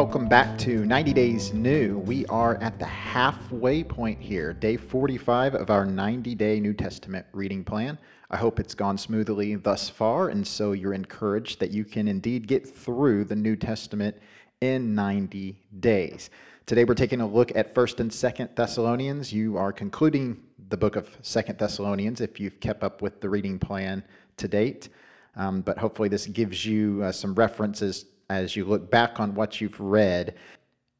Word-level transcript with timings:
Welcome 0.00 0.28
back 0.28 0.56
to 0.60 0.86
90 0.86 1.12
Days 1.12 1.52
New. 1.52 1.98
We 1.98 2.24
are 2.26 2.56
at 2.62 2.78
the 2.78 2.86
halfway 2.86 3.84
point 3.84 4.18
here, 4.18 4.54
day 4.54 4.78
45 4.78 5.54
of 5.54 5.68
our 5.68 5.84
90 5.84 6.34
day 6.36 6.58
New 6.58 6.72
Testament 6.72 7.26
reading 7.34 7.64
plan. 7.64 7.98
I 8.30 8.38
hope 8.38 8.58
it's 8.58 8.74
gone 8.74 8.96
smoothly 8.96 9.56
thus 9.56 9.90
far, 9.90 10.30
and 10.30 10.46
so 10.46 10.72
you're 10.72 10.94
encouraged 10.94 11.60
that 11.60 11.70
you 11.70 11.84
can 11.84 12.08
indeed 12.08 12.48
get 12.48 12.66
through 12.66 13.24
the 13.24 13.36
New 13.36 13.56
Testament 13.56 14.16
in 14.62 14.94
90 14.94 15.58
days. 15.80 16.30
Today 16.64 16.84
we're 16.84 16.94
taking 16.94 17.20
a 17.20 17.26
look 17.26 17.54
at 17.54 17.74
1st 17.74 18.00
and 18.00 18.10
2nd 18.10 18.56
Thessalonians. 18.56 19.34
You 19.34 19.58
are 19.58 19.70
concluding 19.70 20.40
the 20.70 20.78
book 20.78 20.96
of 20.96 21.20
2nd 21.20 21.58
Thessalonians 21.58 22.22
if 22.22 22.40
you've 22.40 22.58
kept 22.58 22.82
up 22.82 23.02
with 23.02 23.20
the 23.20 23.28
reading 23.28 23.58
plan 23.58 24.02
to 24.38 24.48
date. 24.48 24.88
Um, 25.36 25.60
but 25.60 25.76
hopefully, 25.76 26.08
this 26.08 26.26
gives 26.26 26.64
you 26.64 27.02
uh, 27.04 27.12
some 27.12 27.34
references 27.34 28.06
as 28.30 28.54
you 28.54 28.64
look 28.64 28.90
back 28.90 29.20
on 29.20 29.34
what 29.34 29.60
you've 29.60 29.80
read. 29.80 30.34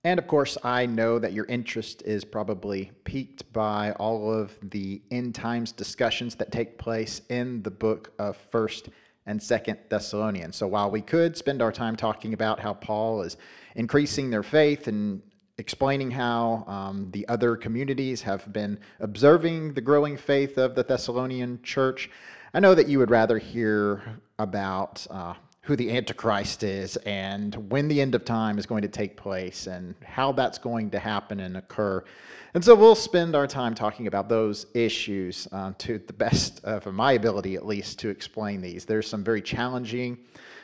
And 0.03 0.19
of 0.19 0.27
course, 0.27 0.59
I 0.65 0.87
know 0.87 1.19
that 1.19 1.33
your 1.33 1.45
interest 1.45 2.03
is 2.05 2.25
probably 2.25 2.91
piqued 3.05 3.53
by 3.53 3.93
all 3.93 4.33
of 4.33 4.53
the 4.63 5.01
end 5.11 5.35
times 5.35 5.73
discussions 5.73 6.35
that 6.37 6.51
take 6.51 6.77
place 6.77 7.23
in 7.29 7.63
the 7.63 7.71
book 7.71 8.13
of 8.19 8.37
1st 8.51 8.89
and 9.27 9.39
2nd 9.39 9.77
Thessalonians. 9.89 10.57
So 10.57 10.67
while 10.67 10.91
we 10.91 11.03
could 11.03 11.37
spend 11.37 11.63
our 11.63 11.71
time 11.71 11.97
talking 11.97 12.33
about 12.33 12.61
how 12.61 12.75
Paul 12.75 13.23
is 13.23 13.37
increasing 13.77 14.31
their 14.31 14.43
faith 14.43 14.89
and 14.89 15.23
explaining 15.59 16.11
how 16.11 16.65
um, 16.67 17.11
the 17.13 17.29
other 17.29 17.55
communities 17.55 18.23
have 18.23 18.53
been 18.53 18.81
observing 18.99 19.75
the 19.75 19.81
growing 19.81 20.17
faith 20.17 20.59
of 20.59 20.75
the 20.75 20.83
Thessalonian 20.83 21.61
church, 21.63 22.11
I 22.53 22.59
know 22.59 22.75
that 22.75 22.89
you 22.89 22.99
would 22.99 23.11
rather 23.11 23.39
hear 23.39 24.03
about 24.39 25.07
uh, 25.11 25.35
who 25.71 25.77
the 25.77 25.97
Antichrist 25.97 26.65
is 26.65 26.97
and 27.07 27.71
when 27.71 27.87
the 27.87 28.01
end 28.01 28.17
of 28.17 28.25
time 28.25 28.59
is 28.59 28.67
going 28.67 28.83
to 28.83 28.89
take 28.89 29.17
place 29.17 29.69
and 29.69 29.95
how 30.05 30.33
that's 30.33 30.59
going 30.59 30.91
to 30.91 30.99
happen 30.99 31.39
and 31.39 31.57
occur. 31.57 32.03
And 32.55 32.65
so 32.65 32.75
we'll 32.75 32.97
spend 32.97 33.37
our 33.37 33.47
time 33.47 33.77
talking 33.77 34.09
about 34.09 34.29
those 34.29 34.67
issues 34.75 35.47
uh, 35.53 35.73
to 35.79 35.99
the 35.99 36.13
best 36.13 36.65
of 36.65 36.93
my 36.93 37.13
ability, 37.13 37.55
at 37.55 37.65
least, 37.65 38.01
to 38.01 38.09
explain 38.09 38.61
these. 38.61 38.85
There's 38.85 39.07
some 39.07 39.23
very 39.23 39.41
challenging 39.41 40.19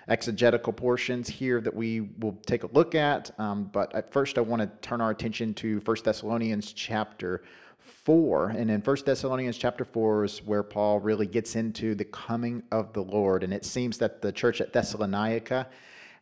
exegetical 0.08 0.72
portions 0.72 1.28
here 1.28 1.60
that 1.60 1.74
we 1.74 2.00
will 2.18 2.36
take 2.44 2.64
a 2.64 2.68
look 2.72 2.96
at. 2.96 3.30
Um, 3.38 3.70
but 3.72 3.94
at 3.94 4.12
first, 4.12 4.38
I 4.38 4.40
want 4.40 4.62
to 4.62 4.88
turn 4.88 5.00
our 5.00 5.10
attention 5.12 5.54
to 5.54 5.78
1 5.84 5.96
Thessalonians 6.02 6.72
chapter 6.72 7.42
4. 7.86 8.50
And 8.50 8.70
in 8.70 8.80
1 8.80 8.96
Thessalonians 9.04 9.56
chapter 9.56 9.84
4 9.84 10.24
is 10.24 10.38
where 10.44 10.62
Paul 10.62 11.00
really 11.00 11.26
gets 11.26 11.56
into 11.56 11.94
the 11.94 12.04
coming 12.04 12.62
of 12.70 12.92
the 12.92 13.02
Lord. 13.02 13.42
And 13.42 13.52
it 13.52 13.64
seems 13.64 13.98
that 13.98 14.22
the 14.22 14.32
church 14.32 14.60
at 14.60 14.72
Thessalonica 14.72 15.68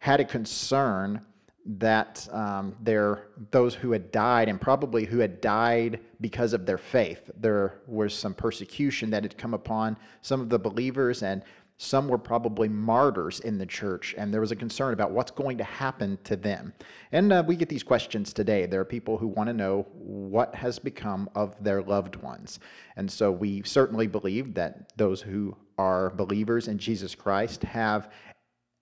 had 0.01 0.21
a 0.21 0.25
concern 0.25 1.21
that 1.67 2.29
um, 2.31 2.77
there 2.81 3.29
those 3.51 3.75
who 3.75 3.93
had 3.93 4.13
died 4.13 4.49
and 4.51 4.61
probably 4.61 5.07
who 5.07 5.19
had 5.19 5.41
died 5.41 5.99
because 6.21 6.53
of 6.53 6.67
their 6.67 6.77
faith 6.77 7.31
there 7.39 7.81
was 7.87 8.13
some 8.15 8.35
persecution 8.35 9.09
that 9.09 9.23
had 9.23 9.39
come 9.39 9.55
upon 9.55 9.97
some 10.21 10.43
of 10.43 10.51
the 10.51 10.59
believers 10.59 11.23
and 11.23 11.43
some 11.77 12.09
were 12.09 12.19
probably 12.19 12.69
martyrs 12.69 13.41
in 13.41 13.59
the 13.59 13.67
church, 13.67 14.15
and 14.17 14.33
there 14.33 14.41
was 14.41 14.53
a 14.53 14.57
concern 14.57 14.93
about 14.93 15.11
what's 15.11 15.33
going 15.33 15.59
to 15.59 15.65
happen 15.65 16.19
to 16.25 16.37
them. 16.37 16.73
And 17.11 17.33
uh, 17.33 17.43
we 17.47 17.57
get 17.57 17.69
these 17.69 17.83
questions 17.83 18.33
today. 18.33 18.67
There 18.67 18.81
are 18.81 18.85
people 18.85 19.19
who 19.19 19.27
want 19.27 19.49
to 19.49 19.53
know 19.53 19.87
what 19.93 20.55
has 20.55 20.79
become 20.79 21.29
of 21.35 21.63
their 21.63 21.83
loved 21.83 22.17
ones. 22.17 22.61
And 22.97 23.11
so 23.11 23.33
we 23.33 23.63
certainly 23.65 24.07
believe 24.07 24.55
that 24.55 24.97
those 24.97 25.21
who 25.21 25.57
are 25.77 26.11
believers 26.11 26.69
in 26.69 26.79
Jesus 26.79 27.15
Christ 27.15 27.63
have 27.65 28.09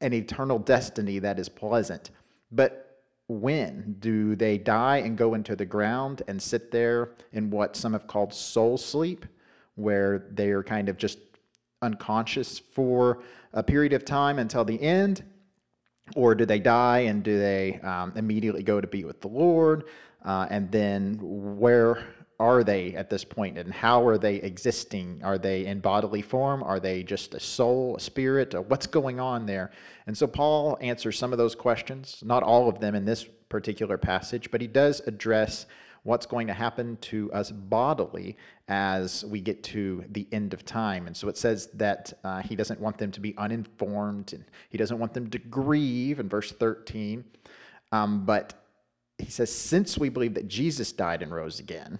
an 0.03 0.13
eternal 0.13 0.59
destiny 0.59 1.19
that 1.21 1.39
is 1.39 1.49
pleasant. 1.49 2.11
But 2.51 3.01
when 3.29 3.97
do 4.01 4.37
they 4.37 4.59
die 4.59 4.99
and 4.99 5.17
go 5.17 5.33
into 5.33 5.57
the 5.57 5.65
ground 5.65 6.23
and 6.29 6.43
sit 6.43 6.71
there 6.71 7.13
in 7.33 7.49
what 7.49 7.77
some 7.77 7.95
have 7.95 8.07
called 8.07 8.35
soul 8.35 8.77
sleep, 8.77 9.25
where 9.77 10.27
they 10.31 10.51
are 10.51 10.63
kind 10.63 10.91
of 10.91 10.99
just 10.99 11.19
unconscious 11.83 12.59
for 12.59 13.23
a 13.53 13.63
period 13.63 13.93
of 13.93 14.05
time 14.05 14.39
until 14.39 14.65
the 14.65 14.81
end? 14.81 15.23
Or 16.17 16.35
do 16.35 16.47
they 16.47 16.59
die 16.59 17.01
and 17.01 17.23
do 17.23 17.39
they 17.39 17.81
um, 17.81 18.13
immediately 18.17 18.63
go 18.63 18.81
to 18.81 18.87
be 18.87 19.05
with 19.05 19.21
the 19.21 19.29
Lord? 19.29 19.85
Uh, 20.25 20.47
and 20.51 20.71
then 20.71 21.19
where 21.21 22.05
are 22.39 22.65
they 22.65 22.95
at 22.95 23.09
this 23.09 23.25
point 23.25 23.57
and 23.57 23.73
how 23.73 24.07
are 24.07 24.19
they 24.19 24.37
existing? 24.37 25.21
Are 25.23 25.39
they 25.39 25.67
in 25.67 25.81
bodily 25.81 26.23
form? 26.23 26.63
Are 26.63 26.81
they 26.81 27.03
just 27.03 27.35
a 27.35 27.41
soul, 27.41 27.97
a 27.97 28.01
spirit? 28.01 28.55
What's 28.69 28.87
going 28.87 29.21
on 29.21 29.47
there? 29.47 29.71
And 30.07 30.19
so 30.19 30.27
Paul 30.27 30.77
answers 30.81 31.19
some 31.19 31.33
of 31.33 31.39
those 31.39 31.55
questions, 31.55 32.23
not 32.25 32.43
all 32.43 32.69
of 32.69 32.81
them 32.81 32.95
in 32.95 33.05
this 33.05 33.25
particular 33.49 33.97
passage, 33.97 34.51
but 34.51 34.61
he 34.61 34.67
does 34.67 35.01
address 35.07 35.67
what's 36.05 36.27
going 36.27 36.49
to 36.49 36.53
happen 36.53 36.97
to 37.01 37.33
us 37.33 37.51
bodily 37.51 38.37
as 38.69 39.25
we 39.25 39.41
get 39.41 39.63
to 39.63 40.05
the 40.11 40.27
end 40.33 40.53
of 40.53 40.65
time. 40.65 41.07
And 41.07 41.17
so 41.17 41.29
it 41.29 41.37
says 41.37 41.69
that 41.75 42.13
uh, 42.25 42.43
he 42.43 42.57
doesn't 42.57 42.81
want 42.81 42.99
them 42.99 43.13
to 43.13 43.21
be 43.21 43.37
uninformed 43.37 44.33
and 44.33 44.45
he 44.71 44.79
doesn't 44.79 44.99
want 44.99 45.15
them 45.15 45.31
to 45.31 45.39
grieve 45.39 46.19
in 46.19 46.29
verse 46.29 46.51
13. 46.51 47.25
Um, 47.93 48.25
but 48.25 48.55
he 49.19 49.31
says, 49.31 49.53
since 49.55 49.97
we 49.97 50.09
believe 50.09 50.35
that 50.35 50.49
Jesus 50.49 50.91
died 50.91 51.23
and 51.23 51.33
rose 51.33 51.61
again, 51.61 51.99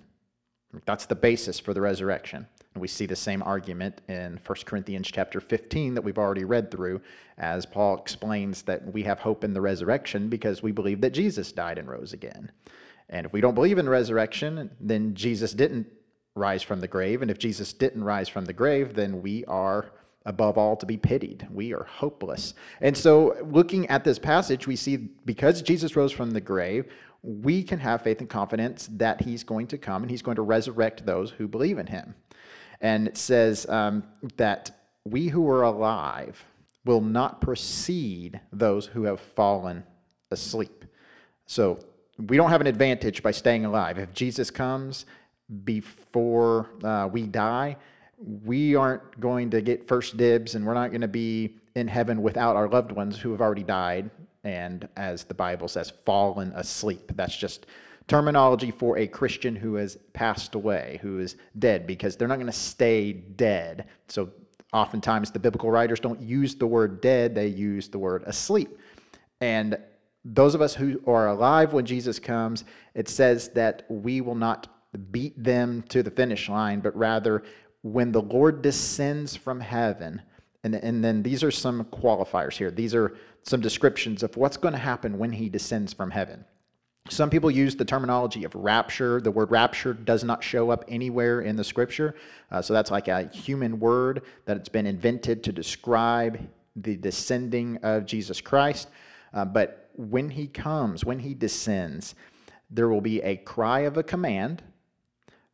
that's 0.85 1.07
the 1.07 1.15
basis 1.15 1.61
for 1.61 1.75
the 1.75 1.81
resurrection. 1.81 2.47
And 2.75 2.81
we 2.81 2.89
see 2.89 3.07
the 3.07 3.15
same 3.15 3.43
argument 3.43 4.01
in 4.09 4.41
1 4.45 4.59
Corinthians 4.65 5.11
chapter 5.13 5.41
15 5.41 5.95
that 5.95 6.03
we've 6.03 6.19
already 6.19 6.45
read 6.45 6.71
through, 6.71 7.03
as 7.37 7.67
Paul 7.67 7.99
explains 7.99 8.63
that 8.63 8.93
we 8.93 9.03
have 9.03 9.21
hope 9.21 9.45
in 9.45 9.53
the 9.53 9.61
resurrection 9.61 10.29
because 10.29 10.63
we 10.63 10.73
believe 10.73 11.03
that 11.03 11.11
Jesus 11.11 11.53
died 11.53 11.79
and 11.79 11.89
rose 11.89 12.15
again. 12.15 12.51
And 13.09 13.27
if 13.27 13.33
we 13.33 13.41
don't 13.41 13.55
believe 13.55 13.79
in 13.79 13.89
resurrection, 13.89 14.71
then 14.81 15.15
Jesus 15.15 15.53
didn't 15.53 15.87
rise 16.35 16.63
from 16.63 16.81
the 16.81 16.89
grave. 16.89 17.23
And 17.23 17.31
if 17.31 17.39
Jesus 17.39 17.73
didn't 17.73 18.05
rise 18.05 18.29
from 18.29 18.47
the 18.47 18.53
grave, 18.53 18.95
then 18.95 19.23
we 19.23 19.45
are 19.47 19.93
above 20.25 20.57
all 20.57 20.77
to 20.77 20.87
be 20.87 20.97
pitied. 20.97 21.47
We 21.51 21.75
are 21.75 21.85
hopeless. 21.85 22.55
And 22.81 22.97
so, 22.97 23.37
looking 23.45 23.89
at 23.89 24.05
this 24.05 24.19
passage, 24.19 24.67
we 24.67 24.77
see 24.77 24.97
because 24.97 25.63
Jesus 25.63 25.97
rose 25.97 26.13
from 26.13 26.31
the 26.31 26.41
grave, 26.41 26.87
we 27.23 27.63
can 27.63 27.79
have 27.79 28.03
faith 28.03 28.21
and 28.21 28.29
confidence 28.29 28.89
that 28.93 29.23
he's 29.23 29.45
going 29.45 29.69
to 29.69 29.79
come 29.79 30.03
and 30.03 30.11
he's 30.11 30.23
going 30.23 30.37
to 30.37 30.43
resurrect 30.43 31.07
those 31.07 31.31
who 31.31 31.47
believe 31.47 31.79
in 31.79 31.87
him. 31.87 32.15
And 32.81 33.07
it 33.07 33.17
says 33.17 33.69
um, 33.69 34.05
that 34.37 34.71
we 35.05 35.29
who 35.29 35.49
are 35.49 35.63
alive 35.63 36.45
will 36.85 37.01
not 37.01 37.41
precede 37.41 38.41
those 38.53 38.87
who 38.87 39.05
have 39.05 39.21
fallen 39.21 39.85
asleep. 40.31 40.85
So, 41.47 41.79
we 42.19 42.37
don't 42.37 42.51
have 42.51 42.61
an 42.61 42.67
advantage 42.67 43.23
by 43.23 43.31
staying 43.31 43.65
alive. 43.65 43.99
If 43.99 44.13
Jesus 44.13 44.51
comes 44.51 45.07
before 45.65 46.71
uh, 46.83 47.09
we 47.11 47.23
die, 47.27 47.77
we 48.19 48.75
aren't 48.75 49.19
going 49.21 49.51
to 49.51 49.61
get 49.61 49.87
first 49.87 50.17
dibs 50.17 50.55
and 50.55 50.67
we're 50.67 50.75
not 50.75 50.91
going 50.91 51.01
to 51.01 51.09
be 51.09 51.57
in 51.75 51.89
heaven 51.89 52.23
without 52.23 52.57
our 52.57 52.69
loved 52.69 52.93
ones 52.93 53.19
who 53.19 53.31
have 53.33 53.41
already 53.41 53.65
died 53.65 54.11
and, 54.45 54.89
as 54.97 55.25
the 55.25 55.35
Bible 55.35 55.69
says, 55.69 55.91
fallen 55.91 56.53
asleep. 56.55 57.13
That's 57.15 57.37
just 57.37 57.67
terminology 58.09 58.71
for 58.71 58.99
a 58.99 59.07
Christian 59.07 59.55
who 59.55 59.77
has 59.77 59.97
passed 60.13 60.55
away, 60.55 60.99
who 61.03 61.21
is 61.21 61.37
dead, 61.59 61.87
because 61.87 62.17
they're 62.17 62.29
not 62.29 62.37
going 62.37 62.47
to 62.47 62.53
stay 62.53 63.13
dead. 63.13 63.87
So, 64.09 64.31
oftentimes, 64.73 65.31
the 65.31 65.39
biblical 65.39 65.71
writers 65.71 66.01
don't 66.01 66.21
use 66.21 66.55
the 66.57 66.67
word 66.67 67.01
dead, 67.01 67.35
they 67.35 67.47
use 67.47 67.89
the 67.89 67.99
word 67.99 68.25
asleep. 68.27 68.79
And 69.41 69.77
those 70.25 70.55
of 70.55 70.63
us 70.63 70.75
who 70.75 71.01
are 71.07 71.29
alive 71.29 71.73
when 71.73 71.85
Jesus 71.85 72.19
comes, 72.19 72.65
it 72.95 73.09
says 73.09 73.49
that 73.51 73.85
we 73.89 74.21
will 74.21 74.35
not 74.35 74.69
beat 75.11 75.43
them 75.43 75.83
to 75.89 76.03
the 76.03 76.11
finish 76.11 76.49
line, 76.49 76.81
but 76.81 76.97
rather 76.97 77.43
when 77.83 78.13
the 78.13 78.23
Lord 78.23 78.63
descends 78.63 79.35
from 79.35 79.61
heaven, 79.61 80.23
and, 80.63 80.75
and 80.75 81.05
then 81.05 81.23
these 81.23 81.43
are 81.43 81.51
some 81.51 81.85
qualifiers 81.87 82.55
here. 82.55 82.71
These 82.71 82.95
are 82.95 83.17
some 83.43 83.61
descriptions 83.61 84.23
of 84.23 84.37
what's 84.37 84.57
going 84.57 84.73
to 84.73 84.79
happen 84.79 85.19
when 85.19 85.33
he 85.33 85.49
descends 85.49 85.93
from 85.93 86.13
heaven. 86.13 86.45
Some 87.11 87.31
people 87.31 87.51
use 87.51 87.75
the 87.75 87.85
terminology 87.85 88.45
of 88.45 88.55
rapture. 88.55 89.21
The 89.21 89.33
word 89.33 89.51
rapture 89.51 89.93
does 89.93 90.23
not 90.23 90.45
show 90.45 90.71
up 90.71 90.85
anywhere 90.87 91.41
in 91.41 91.57
the 91.57 91.65
scripture. 91.65 92.15
Uh, 92.49 92.63
so 92.63 92.73
that's 92.73 92.93
like 92.93 93.09
a 93.09 93.25
human 93.29 93.81
word 93.81 94.23
that 94.45 94.57
it's 94.57 94.69
been 94.69 94.87
invented 94.87 95.43
to 95.43 95.53
describe 95.53 96.39
the 96.77 96.97
descending 96.97 97.79
of 97.79 98.07
Jesus 98.07 98.41
Christ. 98.41 98.89
Uh, 99.33 99.45
but 99.45 99.91
when 99.95 100.31
he 100.31 100.47
comes, 100.47 101.05
when 101.05 101.21
he 101.21 101.35
descends, 101.35 102.15
there 102.71 102.89
will 102.89 103.01
be 103.01 103.21
a 103.23 103.37
cry 103.37 103.81
of 103.81 103.97
a 103.97 104.03
command, 104.03 104.63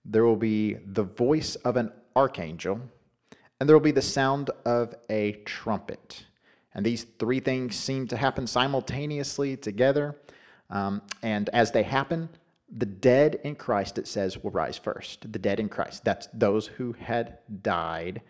there 0.05 0.25
will 0.25 0.37
be 0.37 0.75
the 0.87 1.03
voice 1.03 1.57
of 1.57 1.77
an 1.77 1.93
archangel, 2.15 2.81
and 3.59 3.69
there 3.69 3.77
will 3.77 3.83
be 3.83 3.91
the 3.91 4.03
sound 4.03 4.51
of 4.65 4.95
a 5.11 5.33
trumpet. 5.45 6.25
And 6.75 6.87
these 6.87 7.05
three 7.19 7.41
things 7.41 7.77
seem 7.77 8.07
to 8.09 8.17
happen 8.17 8.47
simultaneously 8.47 9.57
together. 9.57 10.17
Um, 10.71 11.03
and 11.23 11.49
as 11.51 11.73
they 11.73 11.83
happen, 11.83 12.29
the 12.71 12.87
dead 12.87 13.41
in 13.43 13.57
Christ, 13.57 13.99
it 13.99 14.07
says, 14.07 14.43
will 14.43 14.51
rise 14.51 14.79
first. 14.79 15.33
The 15.33 15.39
dead 15.39 15.59
in 15.59 15.69
Christ. 15.69 16.05
That's 16.05 16.29
those 16.33 16.67
who 16.67 16.93
had 16.93 17.39
died 17.63 18.23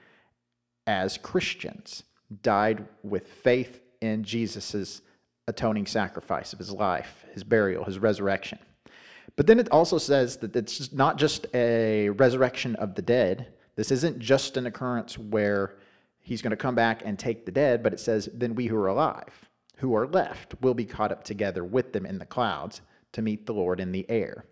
as 0.86 1.18
Christians, 1.18 2.04
died 2.42 2.86
with 3.02 3.26
faith 3.28 3.82
in 4.00 4.24
Jesus' 4.24 5.02
atoning 5.48 5.86
sacrifice 5.86 6.52
of 6.52 6.60
his 6.60 6.70
life, 6.70 7.24
his 7.32 7.42
burial, 7.42 7.84
his 7.84 7.98
resurrection. 7.98 8.58
But 9.34 9.46
then 9.48 9.58
it 9.58 9.70
also 9.70 9.98
says 9.98 10.36
that 10.38 10.54
it's 10.54 10.92
not 10.92 11.16
just 11.16 11.46
a 11.54 12.10
resurrection 12.10 12.76
of 12.76 12.94
the 12.94 13.02
dead. 13.02 13.48
This 13.74 13.90
isn't 13.90 14.18
just 14.20 14.56
an 14.56 14.66
occurrence 14.66 15.18
where 15.18 15.76
he's 16.20 16.42
going 16.42 16.50
to 16.50 16.56
come 16.56 16.74
back 16.74 17.02
and 17.04 17.18
take 17.18 17.46
the 17.46 17.52
dead, 17.52 17.82
but 17.82 17.92
it 17.92 18.00
says, 18.00 18.28
then 18.34 18.54
we 18.54 18.66
who 18.66 18.76
are 18.76 18.88
alive, 18.88 19.48
who 19.76 19.94
are 19.94 20.06
left, 20.06 20.54
will 20.60 20.74
be 20.74 20.84
caught 20.84 21.12
up 21.12 21.24
together 21.24 21.64
with 21.64 21.92
them 21.92 22.04
in 22.04 22.18
the 22.18 22.26
clouds 22.26 22.80
to 23.12 23.22
meet 23.22 23.46
the 23.46 23.54
Lord 23.54 23.80
in 23.80 23.92
the 23.92 24.08
air. 24.10 24.44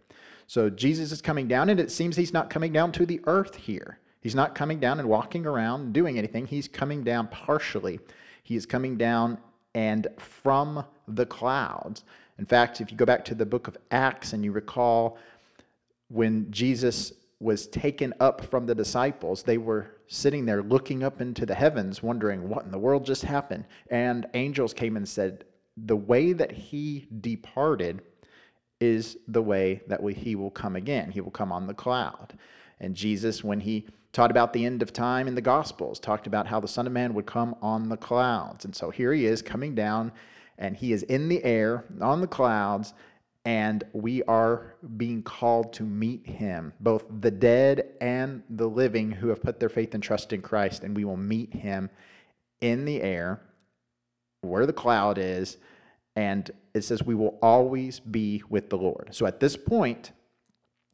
So 0.47 0.71
Jesus 0.71 1.13
is 1.13 1.21
coming 1.21 1.49
down, 1.49 1.69
and 1.69 1.81
it 1.81 1.91
seems 1.91 2.17
he's 2.17 2.33
not 2.33 2.51
coming 2.51 2.73
down 2.73 2.93
to 2.93 3.05
the 3.05 3.21
earth 3.25 3.57
here. 3.57 3.99
He's 4.21 4.35
not 4.35 4.55
coming 4.55 4.81
down 4.81 5.01
and 5.01 5.09
walking 5.09 5.45
around 5.47 5.93
doing 5.93 6.17
anything. 6.17 6.47
He's 6.47 6.69
coming 6.69 7.03
down 7.03 7.29
partially. 7.29 7.99
He 8.43 8.55
is 8.57 8.67
coming 8.67 8.97
down 8.97 9.39
and 9.77 10.09
from 10.17 10.83
the 11.07 11.27
clouds. 11.27 12.03
In 12.39 12.47
fact, 12.47 12.81
if 12.81 12.91
you 12.91 12.97
go 12.97 13.05
back 13.05 13.27
to 13.27 13.35
the 13.35 13.45
book 13.45 13.69
of 13.69 13.77
Acts 13.91 14.33
and 14.33 14.43
you 14.43 14.51
recall 14.51 15.19
when 16.09 16.51
Jesus 16.51 17.13
was 17.41 17.67
taken 17.67 18.15
up 18.19 18.43
from 18.47 18.65
the 18.65 18.75
disciples, 18.75 19.43
they 19.43 19.59
were 19.59 19.91
sitting 20.09 20.47
there 20.47 20.63
looking 20.63 21.03
up 21.03 21.21
into 21.21 21.45
the 21.45 21.55
heavens, 21.55 22.03
wondering 22.03 22.49
what 22.49 22.65
in 22.65 22.71
the 22.71 22.79
world 22.79 23.05
just 23.05 23.25
happened. 23.25 23.67
And 23.91 24.27
angels 24.33 24.73
came 24.73 24.97
and 24.97 25.07
said, 25.07 25.45
The 25.77 25.97
way 25.97 26.33
that 26.33 26.53
he 26.53 27.07
departed 27.21 28.01
is 28.81 29.19
the 29.29 29.43
way 29.43 29.83
that 29.89 30.03
we, 30.03 30.15
he 30.15 30.37
will 30.37 30.51
come 30.51 30.75
again. 30.75 31.11
He 31.11 31.21
will 31.21 31.31
come 31.31 31.53
on 31.53 31.67
the 31.67 31.75
cloud. 31.75 32.39
And 32.81 32.95
Jesus, 32.95 33.43
when 33.43 33.61
he 33.61 33.87
taught 34.13 34.31
about 34.31 34.53
the 34.53 34.65
end 34.65 34.83
of 34.83 34.93
time 34.93 35.29
in 35.29 35.35
the 35.35 35.41
Gospels, 35.41 35.99
talked 35.99 36.27
about 36.27 36.47
how 36.47 36.61
the 36.61 36.69
Son 36.69 36.87
of 36.87 36.93
Man 36.93 37.15
would 37.15 37.27
come 37.27 37.55
on 37.61 37.89
the 37.89 37.97
clouds. 37.97 38.65
And 38.65 38.75
so 38.75 38.91
here 38.91 39.13
he 39.13 39.27
is 39.27 39.43
coming 39.43 39.75
down, 39.75 40.13
and 40.59 40.77
he 40.77 40.93
is 40.93 41.03
in 41.05 41.29
the 41.29 41.43
air 41.45 41.85
on 42.01 42.21
the 42.21 42.27
clouds, 42.27 42.95
and 43.45 43.85
we 43.93 44.23
are 44.25 44.75
being 44.97 45.23
called 45.23 45.73
to 45.75 45.85
meet 45.85 46.27
him, 46.27 46.73
both 46.81 47.05
the 47.21 47.31
dead 47.31 47.93
and 48.01 48.43
the 48.51 48.69
living 48.69 49.13
who 49.13 49.29
have 49.29 49.43
put 49.43 49.61
their 49.61 49.69
faith 49.69 49.95
and 49.95 50.03
trust 50.03 50.33
in 50.33 50.43
Christ, 50.43 50.83
and 50.83 50.97
we 50.97 51.05
will 51.05 51.17
meet 51.17 51.55
him 51.55 51.91
in 52.61 52.85
the 52.85 53.03
air 53.03 53.41
where 54.41 54.67
the 54.67 54.73
cloud 54.73 55.19
is. 55.19 55.59
And 56.17 56.51
it 56.75 56.83
says, 56.83 57.03
We 57.03 57.15
will 57.15 57.39
always 57.43 58.01
be 58.01 58.43
with 58.49 58.71
the 58.71 58.79
Lord. 58.79 59.11
So 59.13 59.27
at 59.27 59.41
this 59.41 59.57
point, 59.57 60.13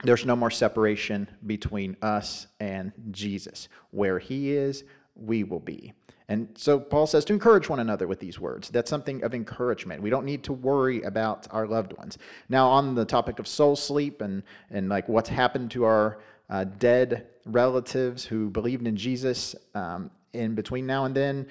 there's 0.03 0.27
no 0.27 0.37
more 0.37 0.51
separation 0.51 1.29
between 1.47 1.97
us 2.03 2.47
and 2.61 2.93
Jesus. 3.11 3.69
Where 3.91 4.19
he 4.19 4.53
is, 4.53 4.85
we 5.15 5.45
will 5.45 5.61
be. 5.61 5.93
And 6.29 6.49
so 6.55 6.81
Paul 6.81 7.07
says 7.07 7.25
to 7.27 7.33
encourage 7.33 7.69
one 7.69 7.81
another 7.81 8.07
with 8.07 8.21
these 8.21 8.39
words. 8.41 8.71
That's 8.71 8.89
something 8.89 9.23
of 9.23 9.35
encouragement. 9.35 10.03
We 10.03 10.11
don't 10.11 10.25
need 10.25 10.45
to 10.45 10.53
worry 10.53 11.03
about 11.03 11.47
our 11.51 11.67
loved 11.67 11.97
ones. 11.99 12.17
Now, 12.49 12.69
on 12.69 12.95
the 12.95 13.05
topic 13.05 13.39
of 13.39 13.47
soul 13.47 13.77
sleep 13.77 14.23
and, 14.23 14.43
and 14.71 14.89
like 14.89 15.09
what's 15.09 15.29
happened 15.29 15.71
to 15.73 15.85
our 15.85 16.21
uh, 16.49 16.65
dead 16.65 17.27
relatives 17.45 18.25
who 18.25 18.51
believed 18.51 18.87
in 18.87 18.97
Jesus 18.97 19.55
um, 19.75 20.11
in 20.33 20.55
between 20.55 20.87
now 20.87 21.05
and 21.05 21.15
then, 21.15 21.47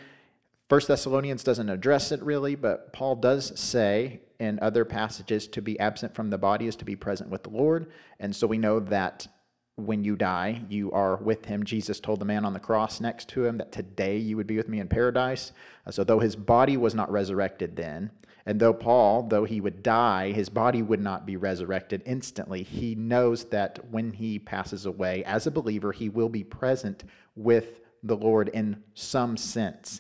First 0.71 0.87
Thessalonians 0.87 1.43
doesn't 1.43 1.67
address 1.67 2.13
it 2.13 2.23
really, 2.23 2.55
but 2.55 2.93
Paul 2.93 3.17
does 3.17 3.59
say 3.59 4.21
in 4.39 4.57
other 4.61 4.85
passages 4.85 5.45
to 5.49 5.61
be 5.61 5.77
absent 5.77 6.15
from 6.15 6.29
the 6.29 6.37
body 6.37 6.65
is 6.65 6.77
to 6.77 6.85
be 6.85 6.95
present 6.95 7.29
with 7.29 7.43
the 7.43 7.49
Lord. 7.49 7.91
And 8.21 8.33
so 8.33 8.47
we 8.47 8.57
know 8.57 8.79
that 8.79 9.27
when 9.75 10.05
you 10.05 10.15
die, 10.15 10.61
you 10.69 10.89
are 10.93 11.17
with 11.17 11.43
him. 11.43 11.65
Jesus 11.65 11.99
told 11.99 12.21
the 12.21 12.25
man 12.25 12.45
on 12.45 12.53
the 12.53 12.59
cross 12.61 13.01
next 13.01 13.27
to 13.31 13.43
him 13.43 13.57
that 13.57 13.73
today 13.73 14.15
you 14.15 14.37
would 14.37 14.47
be 14.47 14.55
with 14.55 14.69
me 14.69 14.79
in 14.79 14.87
paradise. 14.87 15.51
Uh, 15.85 15.91
so, 15.91 16.05
though 16.05 16.19
his 16.19 16.37
body 16.37 16.77
was 16.77 16.95
not 16.95 17.11
resurrected 17.11 17.75
then, 17.75 18.09
and 18.45 18.57
though 18.57 18.73
Paul, 18.73 19.23
though 19.23 19.43
he 19.43 19.59
would 19.59 19.83
die, 19.83 20.31
his 20.31 20.47
body 20.47 20.81
would 20.81 21.01
not 21.01 21.25
be 21.25 21.35
resurrected 21.35 22.01
instantly, 22.05 22.63
he 22.63 22.95
knows 22.95 23.43
that 23.49 23.91
when 23.91 24.13
he 24.13 24.39
passes 24.39 24.85
away, 24.85 25.21
as 25.25 25.45
a 25.45 25.51
believer, 25.51 25.91
he 25.91 26.07
will 26.07 26.29
be 26.29 26.45
present 26.45 27.03
with 27.35 27.81
the 28.03 28.15
Lord 28.15 28.47
in 28.47 28.81
some 28.93 29.35
sense. 29.35 29.99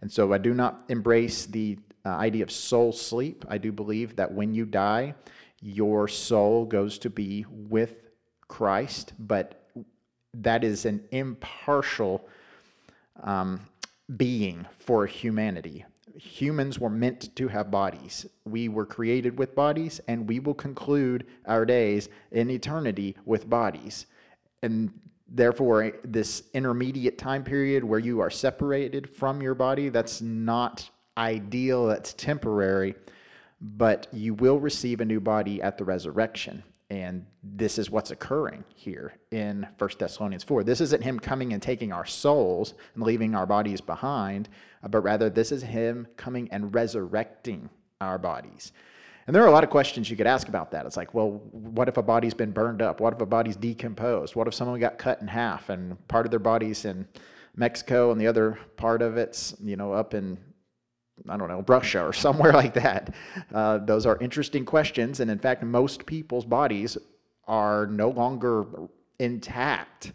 And 0.00 0.10
so 0.10 0.32
I 0.32 0.38
do 0.38 0.54
not 0.54 0.84
embrace 0.88 1.46
the 1.46 1.78
uh, 2.04 2.10
idea 2.10 2.42
of 2.42 2.50
soul 2.50 2.92
sleep. 2.92 3.44
I 3.48 3.58
do 3.58 3.72
believe 3.72 4.16
that 4.16 4.32
when 4.32 4.54
you 4.54 4.64
die, 4.64 5.14
your 5.60 6.08
soul 6.08 6.64
goes 6.64 6.98
to 7.00 7.10
be 7.10 7.44
with 7.48 8.08
Christ, 8.46 9.12
but 9.18 9.68
that 10.34 10.64
is 10.64 10.84
an 10.84 11.04
impartial 11.10 12.26
um, 13.22 13.60
being 14.16 14.66
for 14.78 15.06
humanity. 15.06 15.84
Humans 16.16 16.78
were 16.78 16.90
meant 16.90 17.34
to 17.36 17.48
have 17.48 17.70
bodies. 17.70 18.26
We 18.44 18.68
were 18.68 18.86
created 18.86 19.38
with 19.38 19.54
bodies, 19.54 20.00
and 20.08 20.28
we 20.28 20.40
will 20.40 20.54
conclude 20.54 21.26
our 21.46 21.64
days 21.64 22.08
in 22.30 22.50
eternity 22.50 23.16
with 23.24 23.48
bodies. 23.48 24.06
And 24.62 24.92
therefore, 25.28 25.82
eh, 25.82 25.90
this 26.04 26.44
intermediate 26.54 27.18
time 27.18 27.44
period 27.44 27.84
where 27.84 27.98
you 27.98 28.20
are 28.20 28.30
separated 28.30 29.08
from 29.08 29.42
your 29.42 29.54
body, 29.54 29.88
that's 29.88 30.20
not 30.20 30.90
ideal, 31.16 31.86
that's 31.86 32.12
temporary, 32.14 32.94
but 33.60 34.06
you 34.12 34.34
will 34.34 34.60
receive 34.60 35.00
a 35.00 35.04
new 35.04 35.20
body 35.20 35.60
at 35.60 35.78
the 35.78 35.84
resurrection. 35.84 36.62
And 36.90 37.26
this 37.42 37.76
is 37.78 37.90
what's 37.90 38.10
occurring 38.10 38.64
here 38.74 39.12
in 39.30 39.66
1 39.76 39.90
Thessalonians 39.98 40.44
4. 40.44 40.64
This 40.64 40.80
isn't 40.80 41.02
him 41.02 41.20
coming 41.20 41.52
and 41.52 41.60
taking 41.60 41.92
our 41.92 42.06
souls 42.06 42.72
and 42.94 43.02
leaving 43.02 43.34
our 43.34 43.44
bodies 43.44 43.82
behind, 43.82 44.48
uh, 44.82 44.88
but 44.88 45.00
rather 45.00 45.28
this 45.28 45.52
is 45.52 45.62
him 45.62 46.06
coming 46.16 46.48
and 46.50 46.74
resurrecting 46.74 47.68
our 48.00 48.16
bodies. 48.16 48.72
And 49.28 49.34
there 49.34 49.42
are 49.42 49.46
a 49.46 49.52
lot 49.52 49.62
of 49.62 49.68
questions 49.68 50.08
you 50.08 50.16
could 50.16 50.26
ask 50.26 50.48
about 50.48 50.70
that. 50.70 50.86
It's 50.86 50.96
like, 50.96 51.12
well, 51.12 51.32
what 51.52 51.86
if 51.86 51.98
a 51.98 52.02
body's 52.02 52.32
been 52.32 52.50
burned 52.50 52.80
up? 52.80 52.98
What 52.98 53.12
if 53.12 53.20
a 53.20 53.26
body's 53.26 53.56
decomposed? 53.56 54.34
What 54.34 54.48
if 54.48 54.54
someone 54.54 54.80
got 54.80 54.96
cut 54.96 55.20
in 55.20 55.28
half 55.28 55.68
and 55.68 56.08
part 56.08 56.24
of 56.24 56.30
their 56.30 56.40
body's 56.40 56.86
in 56.86 57.06
Mexico 57.54 58.10
and 58.10 58.18
the 58.18 58.26
other 58.26 58.58
part 58.78 59.02
of 59.02 59.18
it's, 59.18 59.54
you 59.62 59.76
know, 59.76 59.92
up 59.92 60.14
in 60.14 60.38
I 61.28 61.36
don't 61.36 61.48
know, 61.48 61.62
Russia 61.68 62.06
or 62.06 62.12
somewhere 62.14 62.54
like 62.54 62.72
that? 62.72 63.14
Uh, 63.52 63.76
those 63.76 64.06
are 64.06 64.16
interesting 64.16 64.64
questions. 64.64 65.20
And 65.20 65.30
in 65.30 65.38
fact, 65.38 65.62
most 65.62 66.06
people's 66.06 66.46
bodies 66.46 66.96
are 67.46 67.86
no 67.86 68.08
longer 68.08 68.64
intact. 69.18 70.12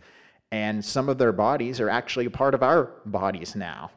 And 0.52 0.84
some 0.84 1.08
of 1.08 1.20
their 1.20 1.34
bodies 1.34 1.80
are 1.80 1.90
actually 1.90 2.26
a 2.26 2.32
part 2.32 2.56
of 2.56 2.64
our 2.64 2.94
bodies 3.06 3.56
now, 3.56 3.92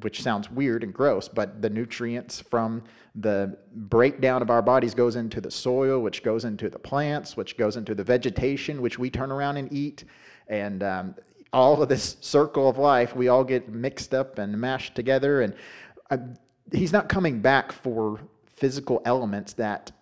which 0.00 0.22
sounds 0.22 0.50
weird 0.50 0.82
and 0.82 0.92
gross, 0.92 1.28
but 1.28 1.62
the 1.62 1.70
nutrients 1.70 2.40
from 2.40 2.82
the 3.14 3.56
breakdown 3.74 4.42
of 4.42 4.50
our 4.50 4.62
bodies 4.62 4.94
goes 4.94 5.16
into 5.16 5.40
the 5.40 5.50
soil, 5.50 6.00
which 6.00 6.22
goes 6.22 6.44
into 6.44 6.68
the 6.68 6.78
plants, 6.78 7.36
which 7.36 7.56
goes 7.56 7.76
into 7.76 7.94
the 7.94 8.04
vegetation, 8.04 8.82
which 8.82 8.98
we 8.98 9.10
turn 9.10 9.30
around 9.30 9.56
and 9.56 9.72
eat. 9.72 10.04
And 10.48 10.82
um, 10.82 11.14
all 11.52 11.80
of 11.82 11.88
this 11.88 12.16
circle 12.20 12.68
of 12.68 12.78
life, 12.78 13.14
we 13.14 13.28
all 13.28 13.44
get 13.44 13.68
mixed 13.68 14.12
up 14.12 14.38
and 14.38 14.60
mashed 14.60 14.94
together. 14.94 15.42
And 15.42 16.38
he's 16.72 16.92
not 16.92 17.08
coming 17.08 17.40
back 17.40 17.72
for 17.72 18.20
physical 18.46 19.02
elements 19.04 19.52
that 19.54 19.92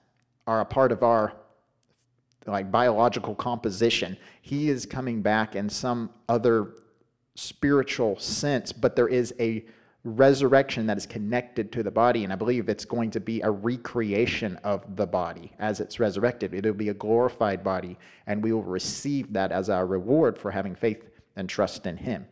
are 0.47 0.61
a 0.61 0.65
part 0.65 0.93
of 0.93 1.03
our 1.03 1.35
like 2.47 2.71
biological 2.71 3.35
composition. 3.35 4.17
He 4.41 4.69
is 4.69 4.85
coming 4.87 5.23
back 5.23 5.55
in 5.55 5.69
some 5.69 6.11
other 6.29 6.75
spiritual 7.35 8.19
sense, 8.19 8.73
but 8.73 8.97
there 8.97 9.09
is 9.09 9.35
a 9.41 9.65
resurrection 10.05 10.87
that 10.87 10.97
is 10.97 11.07
connected 11.07 11.71
to 11.73 11.83
the 11.83 11.91
body. 11.91 12.25
And 12.25 12.33
I 12.33 12.37
believe 12.37 12.69
it's 12.69 12.85
going 12.85 13.11
to 13.13 13.21
be 13.21 13.41
a 13.41 13.51
recreation 13.51 14.57
of 14.65 14.97
the 14.97 15.07
body 15.07 15.53
as 15.59 15.81
it's 15.81 16.01
resurrected. 16.01 16.55
It'll 16.55 16.73
be 16.73 16.89
a 16.89 16.95
glorified 16.95 17.63
body, 17.63 17.99
and 18.27 18.43
we 18.43 18.53
will 18.53 18.65
receive 18.65 19.33
that 19.33 19.53
as 19.53 19.71
our 19.71 19.87
reward 19.87 20.39
for 20.39 20.51
having 20.51 20.75
faith 20.75 21.09
and 21.37 21.49
trust 21.49 21.87
in 21.87 21.97
Him. 21.97 22.27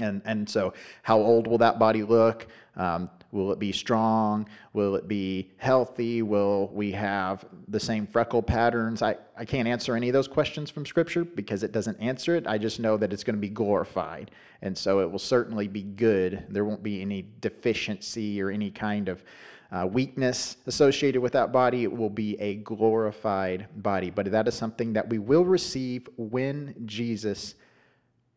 And, 0.00 0.22
and 0.24 0.48
so, 0.48 0.72
how 1.02 1.18
old 1.18 1.46
will 1.46 1.58
that 1.58 1.78
body 1.78 2.02
look? 2.02 2.46
Um, 2.76 3.10
will 3.32 3.50
it 3.50 3.58
be 3.58 3.72
strong? 3.72 4.46
Will 4.72 4.94
it 4.94 5.08
be 5.08 5.50
healthy? 5.56 6.22
Will 6.22 6.68
we 6.72 6.92
have 6.92 7.44
the 7.66 7.80
same 7.80 8.06
freckle 8.06 8.42
patterns? 8.42 9.02
I, 9.02 9.16
I 9.36 9.44
can't 9.44 9.66
answer 9.66 9.96
any 9.96 10.08
of 10.08 10.12
those 10.12 10.28
questions 10.28 10.70
from 10.70 10.86
Scripture 10.86 11.24
because 11.24 11.64
it 11.64 11.72
doesn't 11.72 11.98
answer 12.00 12.36
it. 12.36 12.46
I 12.46 12.58
just 12.58 12.78
know 12.78 12.96
that 12.98 13.12
it's 13.12 13.24
going 13.24 13.36
to 13.36 13.40
be 13.40 13.48
glorified. 13.48 14.30
And 14.60 14.78
so, 14.78 15.00
it 15.00 15.10
will 15.10 15.18
certainly 15.18 15.66
be 15.66 15.82
good. 15.82 16.44
There 16.48 16.64
won't 16.64 16.82
be 16.84 17.02
any 17.02 17.26
deficiency 17.40 18.40
or 18.40 18.50
any 18.50 18.70
kind 18.70 19.08
of 19.08 19.24
uh, 19.72 19.86
weakness 19.86 20.58
associated 20.66 21.20
with 21.20 21.32
that 21.32 21.50
body. 21.50 21.82
It 21.82 21.92
will 21.92 22.10
be 22.10 22.38
a 22.38 22.56
glorified 22.56 23.66
body. 23.82 24.10
But 24.10 24.30
that 24.30 24.46
is 24.46 24.54
something 24.54 24.92
that 24.92 25.08
we 25.08 25.18
will 25.18 25.44
receive 25.44 26.08
when 26.16 26.74
Jesus 26.84 27.54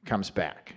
comes 0.05 0.29
back. 0.29 0.75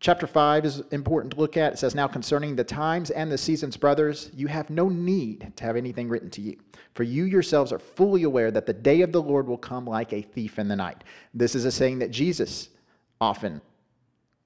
Chapter 0.00 0.28
5 0.28 0.64
is 0.64 0.82
important 0.92 1.32
to 1.32 1.40
look 1.40 1.56
at. 1.56 1.72
It 1.72 1.78
says, 1.78 1.94
Now 1.94 2.06
concerning 2.06 2.54
the 2.54 2.62
times 2.62 3.10
and 3.10 3.32
the 3.32 3.38
seasons, 3.38 3.76
brothers, 3.76 4.30
you 4.32 4.46
have 4.46 4.70
no 4.70 4.88
need 4.88 5.52
to 5.56 5.64
have 5.64 5.76
anything 5.76 6.08
written 6.08 6.30
to 6.30 6.40
you. 6.40 6.56
For 6.94 7.02
you 7.02 7.24
yourselves 7.24 7.72
are 7.72 7.80
fully 7.80 8.22
aware 8.22 8.52
that 8.52 8.66
the 8.66 8.72
day 8.72 9.00
of 9.02 9.10
the 9.10 9.22
Lord 9.22 9.48
will 9.48 9.58
come 9.58 9.86
like 9.86 10.12
a 10.12 10.22
thief 10.22 10.58
in 10.58 10.68
the 10.68 10.76
night. 10.76 11.02
This 11.34 11.56
is 11.56 11.64
a 11.64 11.72
saying 11.72 11.98
that 11.98 12.12
Jesus 12.12 12.68
often 13.20 13.60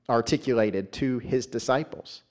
articulated 0.08 0.92
to 0.92 1.18
his 1.18 1.46
disciples. 1.46 2.22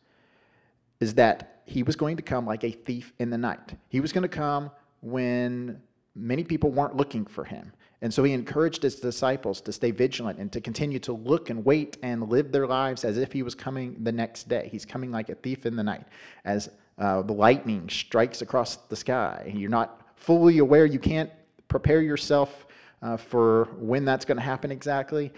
is 0.99 1.15
that 1.15 1.61
he 1.65 1.81
was 1.83 1.95
going 1.95 2.17
to 2.17 2.23
come 2.23 2.45
like 2.45 2.63
a 2.63 2.71
thief 2.71 3.13
in 3.17 3.29
the 3.29 3.37
night. 3.37 3.75
He 3.89 3.99
was 3.99 4.11
going 4.11 4.23
to 4.23 4.27
come 4.27 4.69
when 5.01 5.81
many 6.15 6.43
people 6.43 6.69
weren't 6.71 6.95
looking 6.95 7.25
for 7.25 7.43
him. 7.43 7.73
And 8.01 8.11
so 8.11 8.23
he 8.23 8.33
encouraged 8.33 8.81
his 8.81 8.95
disciples 8.95 9.61
to 9.61 9.71
stay 9.71 9.91
vigilant 9.91 10.39
and 10.39 10.51
to 10.53 10.59
continue 10.59 10.97
to 10.99 11.13
look 11.13 11.51
and 11.51 11.63
wait 11.63 11.97
and 12.01 12.29
live 12.29 12.51
their 12.51 12.65
lives 12.65 13.05
as 13.05 13.17
if 13.17 13.31
he 13.31 13.43
was 13.43 13.53
coming 13.53 13.95
the 14.03 14.11
next 14.11 14.49
day. 14.49 14.69
He's 14.71 14.85
coming 14.85 15.11
like 15.11 15.29
a 15.29 15.35
thief 15.35 15.67
in 15.67 15.75
the 15.75 15.83
night. 15.83 16.05
As 16.43 16.71
uh, 16.97 17.21
the 17.21 17.33
lightning 17.33 17.87
strikes 17.89 18.41
across 18.41 18.77
the 18.77 18.95
sky, 18.95 19.53
you're 19.55 19.69
not 19.69 20.01
fully 20.15 20.57
aware, 20.57 20.85
you 20.85 20.99
can't 20.99 21.29
prepare 21.67 22.01
yourself 22.01 22.65
uh, 23.03 23.17
for 23.17 23.65
when 23.77 24.03
that's 24.03 24.25
going 24.25 24.37
to 24.37 24.43
happen 24.43 24.71
exactly. 24.71 25.31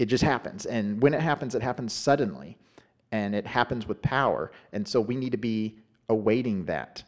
It 0.00 0.06
just 0.06 0.24
happens. 0.24 0.66
And 0.66 1.00
when 1.00 1.14
it 1.14 1.20
happens, 1.20 1.54
it 1.54 1.62
happens 1.62 1.92
suddenly 1.92 2.58
and 3.12 3.34
it 3.34 3.46
happens 3.46 3.86
with 3.86 4.02
power. 4.02 4.50
And 4.72 4.86
so 4.86 5.00
we 5.00 5.14
need 5.14 5.32
to 5.32 5.38
be 5.38 5.78
awaiting 6.08 6.64
that. 6.66 7.04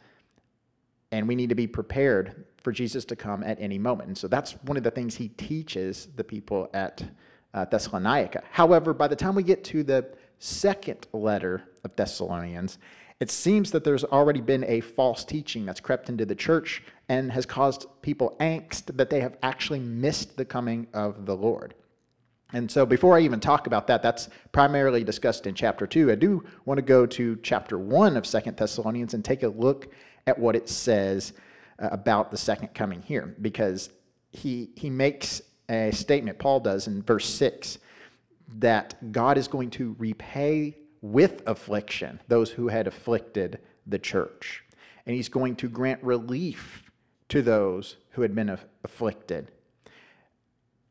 And 1.10 1.26
we 1.26 1.34
need 1.34 1.48
to 1.48 1.54
be 1.54 1.66
prepared 1.66 2.44
for 2.62 2.72
Jesus 2.72 3.04
to 3.06 3.16
come 3.16 3.42
at 3.42 3.60
any 3.60 3.78
moment. 3.78 4.08
And 4.08 4.18
so 4.18 4.28
that's 4.28 4.52
one 4.62 4.76
of 4.76 4.82
the 4.82 4.90
things 4.90 5.16
he 5.16 5.28
teaches 5.28 6.08
the 6.16 6.24
people 6.24 6.70
at 6.72 7.02
uh, 7.54 7.64
Thessalonica. 7.66 8.42
However, 8.50 8.94
by 8.94 9.08
the 9.08 9.16
time 9.16 9.34
we 9.34 9.42
get 9.42 9.64
to 9.64 9.82
the 9.82 10.08
second 10.38 11.06
letter 11.12 11.64
of 11.84 11.94
Thessalonians, 11.96 12.78
it 13.20 13.30
seems 13.30 13.70
that 13.70 13.84
there's 13.84 14.04
already 14.04 14.40
been 14.40 14.64
a 14.64 14.80
false 14.80 15.24
teaching 15.24 15.64
that's 15.64 15.80
crept 15.80 16.08
into 16.08 16.26
the 16.26 16.34
church 16.34 16.82
and 17.08 17.30
has 17.30 17.46
caused 17.46 17.86
people 18.02 18.36
angst 18.40 18.96
that 18.96 19.10
they 19.10 19.20
have 19.20 19.36
actually 19.42 19.78
missed 19.78 20.36
the 20.36 20.44
coming 20.44 20.88
of 20.92 21.26
the 21.26 21.36
Lord. 21.36 21.74
And 22.52 22.70
so, 22.70 22.84
before 22.84 23.16
I 23.16 23.20
even 23.20 23.40
talk 23.40 23.66
about 23.66 23.86
that, 23.86 24.02
that's 24.02 24.28
primarily 24.50 25.04
discussed 25.04 25.46
in 25.46 25.54
chapter 25.54 25.86
2. 25.86 26.10
I 26.10 26.16
do 26.16 26.44
want 26.64 26.78
to 26.78 26.82
go 26.82 27.06
to 27.06 27.38
chapter 27.42 27.78
1 27.78 28.16
of 28.16 28.26
Second 28.26 28.56
Thessalonians 28.56 29.14
and 29.14 29.24
take 29.24 29.42
a 29.42 29.48
look 29.48 29.92
at 30.26 30.38
what 30.38 30.56
it 30.56 30.68
says 30.68 31.32
Uh, 31.78 31.88
about 31.90 32.30
the 32.30 32.36
second 32.36 32.68
coming 32.74 33.00
here, 33.00 33.34
because 33.40 33.90
he, 34.30 34.70
he 34.76 34.90
makes 34.90 35.40
a 35.70 35.90
statement, 35.90 36.38
Paul 36.38 36.60
does 36.60 36.86
in 36.86 37.02
verse 37.02 37.26
6, 37.26 37.78
that 38.58 39.10
God 39.10 39.38
is 39.38 39.48
going 39.48 39.70
to 39.70 39.96
repay 39.98 40.76
with 41.00 41.42
affliction 41.46 42.20
those 42.28 42.50
who 42.50 42.68
had 42.68 42.86
afflicted 42.86 43.58
the 43.86 43.98
church. 43.98 44.64
And 45.06 45.16
he's 45.16 45.28
going 45.28 45.56
to 45.56 45.68
grant 45.68 46.02
relief 46.04 46.90
to 47.30 47.42
those 47.42 47.96
who 48.10 48.22
had 48.22 48.34
been 48.34 48.56
afflicted. 48.84 49.50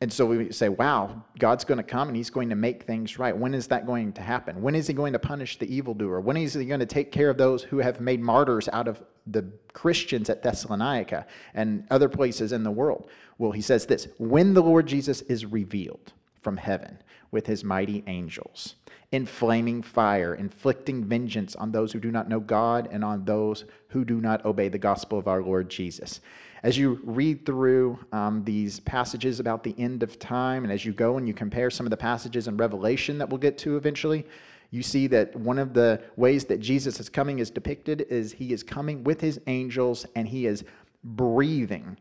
And 0.02 0.12
so 0.12 0.26
we 0.26 0.52
say, 0.52 0.68
wow, 0.68 1.24
God's 1.38 1.64
going 1.64 1.78
to 1.78 1.84
come 1.84 2.08
and 2.08 2.18
he's 2.18 2.32
going 2.32 2.50
to 2.50 2.56
make 2.56 2.84
things 2.84 3.20
right. 3.20 3.38
When 3.38 3.54
is 3.54 3.68
that 3.68 3.86
going 3.86 4.14
to 4.14 4.22
happen? 4.22 4.64
When 4.64 4.74
is 4.74 4.88
he 4.88 4.94
going 4.94 5.14
to 5.14 5.20
punish 5.20 5.60
the 5.60 5.74
evildoer? 5.74 6.20
When 6.20 6.38
is 6.38 6.56
he 6.56 6.66
going 6.66 6.80
to 6.80 6.88
take 6.88 7.12
care 7.12 7.30
of 7.30 7.38
those 7.38 7.62
who 7.62 7.78
have 7.78 8.02
made 8.02 8.20
martyrs 8.20 8.68
out 8.74 8.88
of 8.88 9.04
the 9.28 9.46
Christians 9.74 10.28
at 10.32 10.42
Thessalonica 10.42 11.28
and 11.54 11.86
other 11.92 12.10
places 12.10 12.52
in 12.52 12.64
the 12.64 12.72
world? 12.72 13.12
Well, 13.38 13.52
he 13.52 13.62
says 13.62 13.86
this 13.86 14.08
when 14.18 14.56
the 14.56 14.64
Lord 14.64 14.88
Jesus 14.88 15.22
is 15.22 15.46
revealed 15.46 16.14
from 16.42 16.58
heaven 16.58 16.98
with 17.30 17.46
his 17.46 17.64
mighty 17.64 18.04
angels 18.08 18.76
in 19.12 19.28
flaming 19.28 19.84
fire, 19.84 20.34
inflicting 20.34 21.04
vengeance 21.04 21.56
on 21.56 21.72
those 21.72 21.92
who 21.92 22.00
do 22.00 22.12
not 22.12 22.28
know 22.28 22.40
God 22.40 22.88
and 22.92 23.04
on 23.04 23.26
those 23.26 23.66
who 23.90 24.04
do 24.04 24.20
not 24.20 24.44
obey 24.46 24.68
the 24.68 24.80
gospel 24.80 25.20
of 25.20 25.28
our 25.28 25.44
Lord 25.44 25.70
Jesus. 25.70 26.22
As 26.64 26.78
you 26.78 27.00
read 27.04 27.46
through 27.46 28.00
um, 28.12 28.44
these 28.44 28.80
passages 28.82 29.40
about 29.40 29.64
the 29.64 29.74
end 29.80 30.04
of 30.04 30.20
time, 30.20 30.64
and 30.64 30.72
as 30.72 30.86
you 30.86 30.94
go 30.94 31.18
and 31.18 31.28
you 31.28 31.34
compare 31.34 31.72
some 31.72 31.86
of 31.86 31.90
the 31.90 31.98
passages 31.98 32.48
in 32.48 32.56
Revelation 32.58 33.18
that 33.18 33.30
we'll 33.30 33.40
get 33.40 33.58
to 33.60 33.78
eventually, 33.78 34.26
you 34.70 34.84
see 34.84 35.08
that 35.08 35.36
one 35.36 35.58
of 35.58 35.74
the 35.74 36.02
ways 36.16 36.46
that 36.46 36.60
Jesus 36.60 37.00
is 37.00 37.10
coming 37.10 37.40
is 37.40 37.50
depicted 37.50 38.02
is 38.10 38.34
he 38.34 38.54
is 38.54 38.64
coming 38.64 39.04
with 39.04 39.20
his 39.22 39.42
angels 39.48 40.06
and 40.16 40.28
he 40.28 40.46
is 40.46 40.64
breathing 41.04 41.98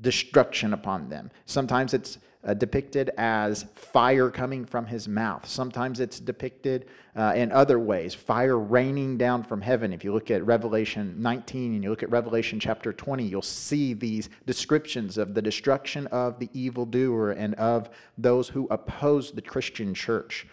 destruction 0.00 0.72
upon 0.74 1.08
them. 1.08 1.30
Sometimes 1.46 1.94
it's 1.94 2.18
uh, 2.46 2.54
depicted 2.54 3.10
as 3.18 3.64
fire 3.74 4.30
coming 4.30 4.64
from 4.64 4.86
his 4.86 5.08
mouth. 5.08 5.46
Sometimes 5.46 6.00
it's 6.00 6.20
depicted 6.20 6.86
uh, 7.16 7.32
in 7.34 7.50
other 7.50 7.78
ways, 7.78 8.14
fire 8.14 8.58
raining 8.58 9.18
down 9.18 9.42
from 9.42 9.60
heaven. 9.60 9.92
If 9.92 10.04
you 10.04 10.12
look 10.12 10.30
at 10.30 10.46
Revelation 10.46 11.16
19 11.18 11.74
and 11.74 11.82
you 11.82 11.90
look 11.90 12.02
at 12.02 12.10
Revelation 12.10 12.60
chapter 12.60 12.92
20, 12.92 13.24
you'll 13.24 13.42
see 13.42 13.94
these 13.94 14.28
descriptions 14.46 15.18
of 15.18 15.34
the 15.34 15.42
destruction 15.42 16.06
of 16.08 16.38
the 16.38 16.48
evildoer 16.52 17.32
and 17.32 17.54
of 17.56 17.90
those 18.16 18.48
who 18.48 18.68
oppose 18.70 19.32
the 19.32 19.42
Christian 19.42 19.92
church. 19.92 20.46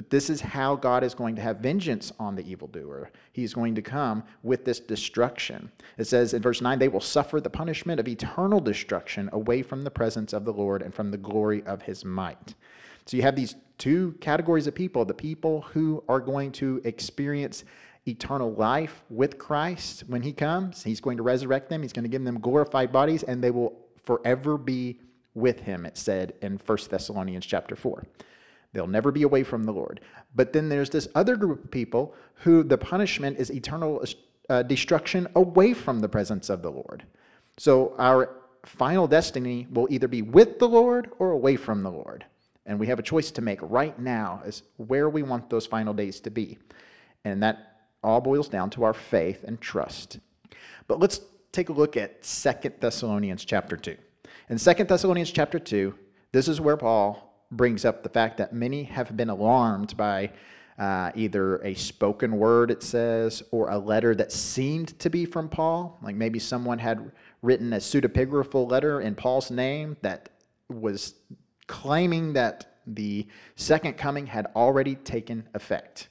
But 0.00 0.08
this 0.08 0.30
is 0.30 0.40
how 0.40 0.76
God 0.76 1.04
is 1.04 1.12
going 1.12 1.36
to 1.36 1.42
have 1.42 1.58
vengeance 1.58 2.10
on 2.18 2.34
the 2.34 2.50
evildoer. 2.50 3.10
He's 3.34 3.52
going 3.52 3.74
to 3.74 3.82
come 3.82 4.24
with 4.42 4.64
this 4.64 4.80
destruction. 4.80 5.70
It 5.98 6.06
says 6.06 6.32
in 6.32 6.40
verse 6.40 6.62
9, 6.62 6.78
they 6.78 6.88
will 6.88 7.02
suffer 7.02 7.38
the 7.38 7.50
punishment 7.50 8.00
of 8.00 8.08
eternal 8.08 8.60
destruction 8.60 9.28
away 9.30 9.60
from 9.60 9.82
the 9.82 9.90
presence 9.90 10.32
of 10.32 10.46
the 10.46 10.54
Lord 10.54 10.80
and 10.80 10.94
from 10.94 11.10
the 11.10 11.18
glory 11.18 11.62
of 11.64 11.82
his 11.82 12.02
might. 12.02 12.54
So 13.04 13.18
you 13.18 13.22
have 13.24 13.36
these 13.36 13.56
two 13.76 14.14
categories 14.22 14.66
of 14.66 14.74
people 14.74 15.04
the 15.04 15.12
people 15.12 15.60
who 15.60 16.02
are 16.08 16.20
going 16.20 16.52
to 16.52 16.80
experience 16.84 17.64
eternal 18.08 18.54
life 18.54 19.02
with 19.10 19.36
Christ 19.36 20.04
when 20.06 20.22
he 20.22 20.32
comes. 20.32 20.82
He's 20.82 21.02
going 21.02 21.18
to 21.18 21.22
resurrect 21.22 21.68
them, 21.68 21.82
he's 21.82 21.92
going 21.92 22.04
to 22.04 22.08
give 22.08 22.24
them 22.24 22.40
glorified 22.40 22.90
bodies, 22.90 23.22
and 23.22 23.44
they 23.44 23.50
will 23.50 23.78
forever 24.02 24.56
be 24.56 24.98
with 25.34 25.60
him, 25.60 25.84
it 25.84 25.98
said 25.98 26.32
in 26.40 26.56
1 26.56 26.78
Thessalonians 26.88 27.44
chapter 27.44 27.76
4. 27.76 28.06
They'll 28.72 28.86
never 28.86 29.10
be 29.10 29.22
away 29.22 29.42
from 29.42 29.64
the 29.64 29.72
Lord. 29.72 30.00
But 30.34 30.52
then 30.52 30.68
there's 30.68 30.90
this 30.90 31.08
other 31.14 31.36
group 31.36 31.64
of 31.64 31.70
people 31.70 32.14
who 32.36 32.62
the 32.62 32.78
punishment 32.78 33.38
is 33.38 33.50
eternal 33.50 34.04
uh, 34.48 34.62
destruction 34.62 35.28
away 35.34 35.74
from 35.74 36.00
the 36.00 36.08
presence 36.08 36.50
of 36.50 36.62
the 36.62 36.70
Lord. 36.70 37.04
So 37.58 37.94
our 37.98 38.30
final 38.64 39.06
destiny 39.06 39.66
will 39.70 39.88
either 39.90 40.08
be 40.08 40.22
with 40.22 40.58
the 40.58 40.68
Lord 40.68 41.10
or 41.18 41.30
away 41.30 41.56
from 41.56 41.82
the 41.82 41.90
Lord. 41.90 42.24
And 42.66 42.78
we 42.78 42.86
have 42.86 42.98
a 42.98 43.02
choice 43.02 43.30
to 43.32 43.42
make 43.42 43.58
right 43.62 43.98
now 43.98 44.42
as 44.44 44.62
where 44.76 45.08
we 45.08 45.22
want 45.22 45.50
those 45.50 45.66
final 45.66 45.94
days 45.94 46.20
to 46.20 46.30
be. 46.30 46.58
And 47.24 47.42
that 47.42 47.82
all 48.02 48.20
boils 48.20 48.48
down 48.48 48.70
to 48.70 48.84
our 48.84 48.94
faith 48.94 49.44
and 49.44 49.60
trust. 49.60 50.18
But 50.86 51.00
let's 51.00 51.20
take 51.52 51.68
a 51.68 51.72
look 51.72 51.96
at 51.96 52.24
Second 52.24 52.74
Thessalonians 52.80 53.44
chapter 53.44 53.76
2. 53.76 53.96
In 54.48 54.58
Second 54.58 54.88
Thessalonians 54.88 55.30
chapter 55.30 55.58
2, 55.58 55.94
this 56.32 56.48
is 56.48 56.60
where 56.60 56.76
Paul 56.76 57.29
brings 57.50 57.84
up 57.84 58.02
the 58.02 58.08
fact 58.08 58.38
that 58.38 58.52
many 58.52 58.84
have 58.84 59.16
been 59.16 59.30
alarmed 59.30 59.96
by 59.96 60.30
uh, 60.78 61.10
either 61.14 61.58
a 61.58 61.74
spoken 61.74 62.38
word, 62.38 62.70
it 62.70 62.82
says, 62.82 63.42
or 63.50 63.68
a 63.68 63.78
letter 63.78 64.14
that 64.14 64.32
seemed 64.32 64.98
to 64.98 65.10
be 65.10 65.26
from 65.26 65.48
Paul. 65.48 65.98
Like 66.02 66.16
maybe 66.16 66.38
someone 66.38 66.78
had 66.78 67.12
written 67.42 67.72
a 67.74 67.76
pseudepigraphal 67.76 68.70
letter 68.70 69.00
in 69.00 69.14
Paul's 69.14 69.50
name 69.50 69.96
that 70.00 70.30
was 70.70 71.14
claiming 71.66 72.32
that 72.32 72.78
the 72.86 73.26
second 73.56 73.98
coming 73.98 74.26
had 74.26 74.46
already 74.56 74.94
taken 74.94 75.48
effect. 75.54 76.08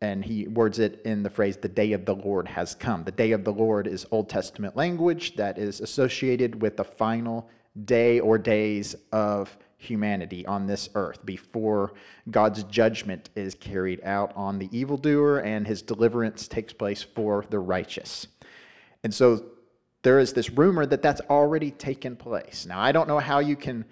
And 0.00 0.24
he 0.24 0.46
words 0.46 0.78
it 0.78 1.02
in 1.04 1.24
the 1.24 1.30
phrase, 1.30 1.56
the 1.56 1.68
day 1.68 1.92
of 1.92 2.04
the 2.04 2.14
Lord 2.14 2.46
has 2.46 2.76
come. 2.76 3.02
The 3.02 3.10
day 3.10 3.32
of 3.32 3.42
the 3.42 3.52
Lord 3.52 3.88
is 3.88 4.06
Old 4.12 4.28
Testament 4.28 4.76
language 4.76 5.34
that 5.34 5.58
is 5.58 5.80
associated 5.80 6.62
with 6.62 6.76
the 6.76 6.84
final 6.84 7.50
day 7.84 8.20
or 8.20 8.38
days 8.38 8.94
of 9.10 9.58
humanity 9.78 10.44
on 10.44 10.66
this 10.66 10.88
earth 10.94 11.24
before 11.24 11.92
God's 12.30 12.64
judgment 12.64 13.30
is 13.36 13.54
carried 13.54 14.02
out 14.04 14.32
on 14.36 14.58
the 14.58 14.68
evildoer 14.76 15.38
and 15.38 15.66
his 15.66 15.82
deliverance 15.82 16.48
takes 16.48 16.72
place 16.72 17.02
for 17.02 17.44
the 17.48 17.60
righteous. 17.60 18.26
And 19.04 19.14
so 19.14 19.44
there 20.02 20.18
is 20.18 20.32
this 20.32 20.50
rumor 20.50 20.84
that 20.84 21.00
that's 21.00 21.20
already 21.30 21.70
taken 21.70 22.16
place. 22.16 22.66
Now, 22.66 22.80
I 22.80 22.92
don't 22.92 23.08
know 23.08 23.20
how 23.20 23.38
you 23.38 23.56
can 23.56 23.84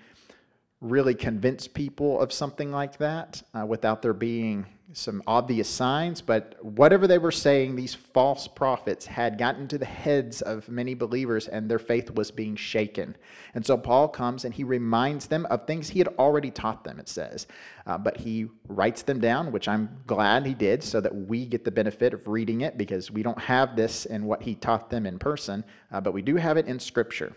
really 0.80 1.14
convince 1.14 1.66
people 1.66 2.20
of 2.20 2.32
something 2.32 2.70
like 2.70 2.98
that 2.98 3.42
uh, 3.54 3.64
without 3.64 4.02
there 4.02 4.12
being 4.12 4.66
some 4.92 5.22
obvious 5.26 5.68
signs, 5.68 6.20
but 6.20 6.56
whatever 6.64 7.06
they 7.08 7.18
were 7.18 7.32
saying, 7.32 7.74
these 7.74 7.94
false 7.94 8.46
prophets 8.46 9.04
had 9.06 9.36
gotten 9.36 9.66
to 9.66 9.78
the 9.78 9.84
heads 9.84 10.42
of 10.42 10.68
many 10.68 10.94
believers 10.94 11.48
and 11.48 11.68
their 11.68 11.78
faith 11.78 12.10
was 12.12 12.30
being 12.30 12.54
shaken. 12.54 13.16
And 13.54 13.66
so 13.66 13.76
Paul 13.76 14.08
comes 14.08 14.44
and 14.44 14.54
he 14.54 14.62
reminds 14.62 15.26
them 15.26 15.44
of 15.46 15.66
things 15.66 15.88
he 15.88 15.98
had 15.98 16.08
already 16.18 16.52
taught 16.52 16.84
them, 16.84 17.00
it 17.00 17.08
says. 17.08 17.48
Uh, 17.84 17.98
but 17.98 18.18
he 18.18 18.46
writes 18.68 19.02
them 19.02 19.18
down, 19.18 19.50
which 19.50 19.66
I'm 19.66 19.88
glad 20.06 20.46
he 20.46 20.54
did, 20.54 20.84
so 20.84 21.00
that 21.00 21.14
we 21.14 21.46
get 21.46 21.64
the 21.64 21.72
benefit 21.72 22.14
of 22.14 22.28
reading 22.28 22.60
it 22.60 22.78
because 22.78 23.10
we 23.10 23.24
don't 23.24 23.40
have 23.40 23.74
this 23.74 24.06
in 24.06 24.24
what 24.24 24.42
he 24.42 24.54
taught 24.54 24.88
them 24.90 25.04
in 25.04 25.18
person, 25.18 25.64
uh, 25.90 26.00
but 26.00 26.14
we 26.14 26.22
do 26.22 26.36
have 26.36 26.56
it 26.56 26.66
in 26.66 26.78
Scripture. 26.78 27.34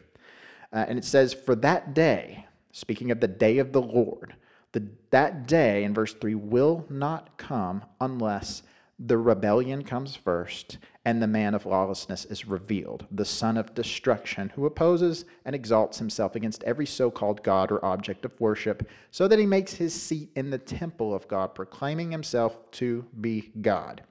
Uh, 0.72 0.86
and 0.88 1.00
it 1.00 1.06
says, 1.06 1.34
For 1.34 1.56
that 1.56 1.96
day, 1.96 2.46
speaking 2.72 3.12
of 3.12 3.20
the 3.20 3.28
day 3.28 3.58
of 3.58 3.72
the 3.72 3.82
Lord, 3.82 4.36
the, 4.72 4.88
that 5.10 5.48
day, 5.48 5.84
in 5.84 5.94
verse 5.94 6.14
3, 6.14 6.36
will 6.36 6.86
not 6.90 7.38
come 7.38 7.84
unless 8.00 8.62
the 9.00 9.18
rebellion 9.18 9.84
comes 9.84 10.16
first 10.16 10.78
and 11.06 11.22
the 11.22 11.28
man 11.28 11.56
of 11.56 11.66
lawlessness 11.66 12.26
is 12.26 12.46
revealed, 12.46 13.08
the 13.10 13.26
son 13.26 13.56
of 13.58 13.74
destruction, 13.74 14.52
who 14.56 14.66
opposes 14.66 15.24
and 15.46 15.56
exalts 15.56 15.98
himself 15.98 16.36
against 16.36 16.64
every 16.64 16.86
so 16.86 17.10
called 17.10 17.42
God 17.42 17.72
or 17.72 17.84
object 17.84 18.26
of 18.26 18.40
worship, 18.40 18.88
so 19.10 19.28
that 19.28 19.40
he 19.40 19.46
makes 19.46 19.74
his 19.74 20.00
seat 20.00 20.30
in 20.36 20.50
the 20.50 20.58
temple 20.58 21.16
of 21.16 21.28
God, 21.28 21.56
proclaiming 21.56 22.12
himself 22.12 22.70
to 22.72 23.06
be 23.20 23.52
God. 23.62 24.04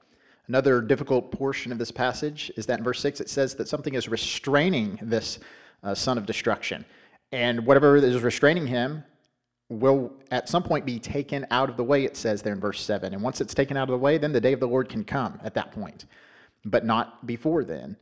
Another 0.48 0.80
difficult 0.80 1.30
portion 1.30 1.70
of 1.70 1.78
this 1.78 1.92
passage 1.92 2.50
is 2.56 2.64
that 2.66 2.78
in 2.78 2.84
verse 2.84 3.00
6 3.00 3.20
it 3.20 3.28
says 3.28 3.54
that 3.56 3.68
something 3.68 3.94
is 3.94 4.08
restraining 4.08 4.98
this 5.02 5.38
uh, 5.82 5.94
son 5.94 6.16
of 6.16 6.24
destruction. 6.24 6.86
And 7.32 7.66
whatever 7.66 7.96
is 7.96 8.22
restraining 8.22 8.66
him 8.66 9.04
will 9.68 10.12
at 10.30 10.48
some 10.48 10.62
point 10.62 10.86
be 10.86 10.98
taken 10.98 11.46
out 11.50 11.68
of 11.68 11.76
the 11.76 11.84
way, 11.84 12.04
it 12.04 12.16
says 12.16 12.42
there 12.42 12.54
in 12.54 12.60
verse 12.60 12.80
7. 12.80 13.12
And 13.12 13.22
once 13.22 13.40
it's 13.40 13.54
taken 13.54 13.76
out 13.76 13.88
of 13.88 13.92
the 13.92 13.98
way, 13.98 14.16
then 14.16 14.32
the 14.32 14.40
day 14.40 14.54
of 14.54 14.60
the 14.60 14.68
Lord 14.68 14.88
can 14.88 15.04
come 15.04 15.38
at 15.44 15.54
that 15.54 15.72
point, 15.72 16.06
but 16.64 16.84
not 16.84 17.26
before 17.26 17.64
then. 17.64 17.96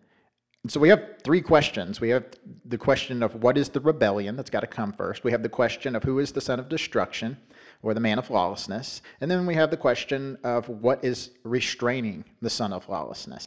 And 0.63 0.71
so 0.73 0.81
we 0.81 0.89
have 0.89 1.15
three 1.23 1.41
questions. 1.41 2.01
We 2.01 2.11
have 2.11 2.25
the 2.65 2.79
question 2.79 3.23
of 3.23 3.37
what 3.37 3.57
is 3.57 3.69
the 3.69 3.81
rebellion 3.81 4.37
that's 4.37 4.51
got 4.51 4.61
to 4.61 4.67
come 4.67 4.93
first. 4.93 5.23
We 5.23 5.31
have 5.33 5.43
the 5.43 5.49
question 5.49 5.95
of 5.95 6.03
who 6.03 6.19
is 6.19 6.33
the 6.33 6.41
son 6.41 6.59
of 6.59 6.69
destruction 6.69 7.37
or 7.83 7.95
the 7.95 8.01
man 8.01 8.19
of 8.19 8.31
lawlessness. 8.31 9.03
And 9.21 9.31
then 9.31 9.47
we 9.47 9.55
have 9.55 9.71
the 9.71 9.77
question 9.77 10.39
of 10.43 10.69
what 10.69 11.05
is 11.05 11.31
restraining 11.45 12.25
the 12.43 12.51
son 12.51 12.73
of 12.73 12.89
lawlessness. 12.89 13.47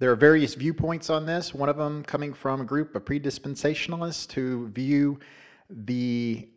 There 0.00 0.12
are 0.12 0.16
various 0.16 0.54
viewpoints 0.54 1.10
on 1.10 1.26
this, 1.26 1.52
one 1.52 1.68
of 1.68 1.76
them 1.76 2.04
coming 2.04 2.32
from 2.32 2.60
a 2.60 2.64
group 2.64 2.94
of 2.94 3.04
predispensationalists 3.04 4.30
who 4.30 4.68
view 4.68 5.18
the 5.68 6.48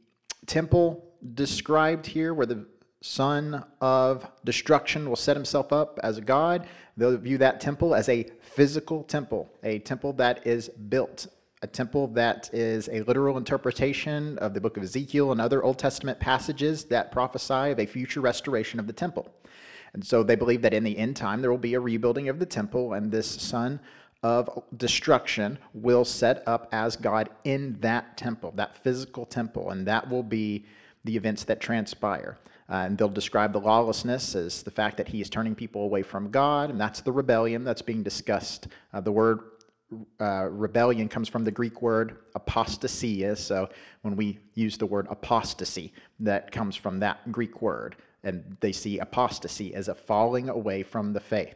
temple 0.45 1.03
described 1.33 2.05
here, 2.05 2.35
where 2.35 2.45
the 2.45 2.67
son 3.01 3.65
of 3.81 4.29
destruction 4.45 5.09
will 5.09 5.15
set 5.15 5.35
himself 5.35 5.73
up 5.73 5.99
as 6.03 6.19
a 6.19 6.21
god. 6.21 6.67
They'll 6.95 7.17
view 7.17 7.39
that 7.39 7.59
temple 7.59 7.95
as 7.95 8.09
a 8.09 8.27
physical 8.41 9.03
temple, 9.03 9.49
a 9.63 9.79
temple 9.79 10.13
that 10.13 10.45
is 10.45 10.69
built, 10.69 11.25
a 11.63 11.67
temple 11.67 12.09
that 12.09 12.51
is 12.53 12.89
a 12.89 13.01
literal 13.01 13.37
interpretation 13.37 14.37
of 14.37 14.53
the 14.53 14.61
book 14.61 14.77
of 14.77 14.83
Ezekiel 14.83 15.31
and 15.31 15.41
other 15.41 15.63
Old 15.63 15.79
Testament 15.79 16.19
passages 16.19 16.83
that 16.85 17.11
prophesy 17.11 17.71
of 17.71 17.79
a 17.79 17.87
future 17.87 18.21
restoration 18.21 18.79
of 18.79 18.85
the 18.85 18.93
temple. 18.93 19.33
And 19.93 20.05
so 20.05 20.23
they 20.23 20.35
believe 20.35 20.61
that 20.61 20.73
in 20.73 20.83
the 20.83 20.97
end 20.97 21.15
time 21.15 21.41
there 21.41 21.51
will 21.51 21.57
be 21.57 21.73
a 21.73 21.79
rebuilding 21.79 22.29
of 22.29 22.39
the 22.39 22.45
temple, 22.45 22.93
and 22.93 23.11
this 23.11 23.27
son 23.29 23.79
of 24.23 24.63
destruction 24.77 25.57
will 25.73 26.05
set 26.05 26.43
up 26.47 26.69
as 26.71 26.95
God 26.95 27.29
in 27.43 27.77
that 27.81 28.17
temple, 28.17 28.53
that 28.55 28.75
physical 28.75 29.25
temple, 29.25 29.71
and 29.71 29.87
that 29.87 30.09
will 30.09 30.23
be 30.23 30.65
the 31.03 31.15
events 31.15 31.43
that 31.45 31.59
transpire. 31.59 32.37
Uh, 32.69 32.85
and 32.85 32.97
they'll 32.97 33.09
describe 33.09 33.51
the 33.51 33.59
lawlessness 33.59 34.33
as 34.35 34.63
the 34.63 34.71
fact 34.71 34.95
that 34.95 35.09
he 35.09 35.19
is 35.19 35.29
turning 35.29 35.55
people 35.55 35.83
away 35.83 36.03
from 36.03 36.31
God, 36.31 36.69
and 36.69 36.79
that's 36.79 37.01
the 37.01 37.11
rebellion 37.11 37.63
that's 37.63 37.81
being 37.81 38.03
discussed. 38.03 38.67
Uh, 38.93 39.01
the 39.01 39.11
word 39.11 39.39
uh, 40.21 40.47
rebellion 40.49 41.09
comes 41.09 41.27
from 41.27 41.43
the 41.43 41.51
Greek 41.51 41.81
word 41.81 42.17
apostasia. 42.35 43.37
So 43.37 43.67
when 44.03 44.15
we 44.15 44.39
use 44.53 44.77
the 44.77 44.85
word 44.85 45.07
apostasy, 45.09 45.93
that 46.21 46.51
comes 46.51 46.75
from 46.75 46.99
that 46.99 47.29
Greek 47.31 47.61
word. 47.61 47.97
And 48.23 48.57
they 48.59 48.71
see 48.71 48.99
apostasy 48.99 49.73
as 49.73 49.87
a 49.87 49.95
falling 49.95 50.49
away 50.49 50.83
from 50.83 51.13
the 51.13 51.19
faith. 51.19 51.55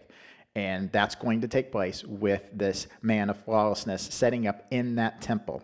And 0.55 0.91
that's 0.91 1.15
going 1.15 1.41
to 1.41 1.47
take 1.47 1.71
place 1.71 2.03
with 2.03 2.49
this 2.53 2.87
man 3.01 3.29
of 3.29 3.45
lawlessness 3.47 4.01
setting 4.03 4.47
up 4.47 4.65
in 4.71 4.95
that 4.95 5.21
temple. 5.21 5.63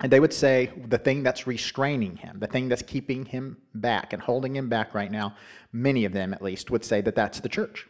And 0.00 0.10
they 0.10 0.18
would 0.18 0.32
say 0.32 0.70
the 0.88 0.98
thing 0.98 1.22
that's 1.22 1.46
restraining 1.46 2.16
him, 2.16 2.40
the 2.40 2.48
thing 2.48 2.68
that's 2.68 2.82
keeping 2.82 3.24
him 3.24 3.58
back 3.74 4.12
and 4.12 4.20
holding 4.20 4.56
him 4.56 4.68
back 4.68 4.94
right 4.94 5.10
now, 5.10 5.36
many 5.70 6.04
of 6.04 6.12
them 6.12 6.34
at 6.34 6.42
least 6.42 6.70
would 6.70 6.84
say 6.84 7.00
that 7.02 7.14
that's 7.14 7.38
the 7.38 7.48
church. 7.48 7.86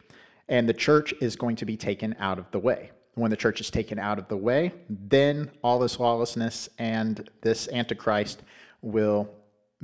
And 0.47 0.69
the 0.69 0.73
church 0.73 1.13
is 1.21 1.35
going 1.35 1.55
to 1.55 1.65
be 1.65 1.75
taken 1.75 2.15
out 2.19 2.37
of 2.37 2.51
the 2.51 2.59
way. 2.59 2.91
When 3.15 3.31
the 3.31 3.37
church 3.37 3.61
is 3.61 3.71
taken 3.71 3.97
out 3.97 4.19
of 4.19 4.27
the 4.27 4.37
way, 4.37 4.73
then 4.89 5.49
all 5.63 5.79
this 5.79 5.99
lawlessness 5.99 6.69
and 6.77 7.29
this 7.41 7.67
Antichrist 7.69 8.43
will 8.81 9.29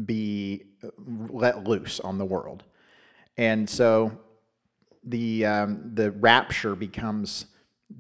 be 0.06 0.66
let 1.08 1.68
loose 1.68 2.00
on 2.00 2.18
the 2.18 2.26
world. 2.26 2.64
And 3.38 3.70
so 3.70 4.12
the, 5.04 5.46
um, 5.46 5.92
the 5.94 6.12
rapture 6.12 6.76
becomes 6.76 7.46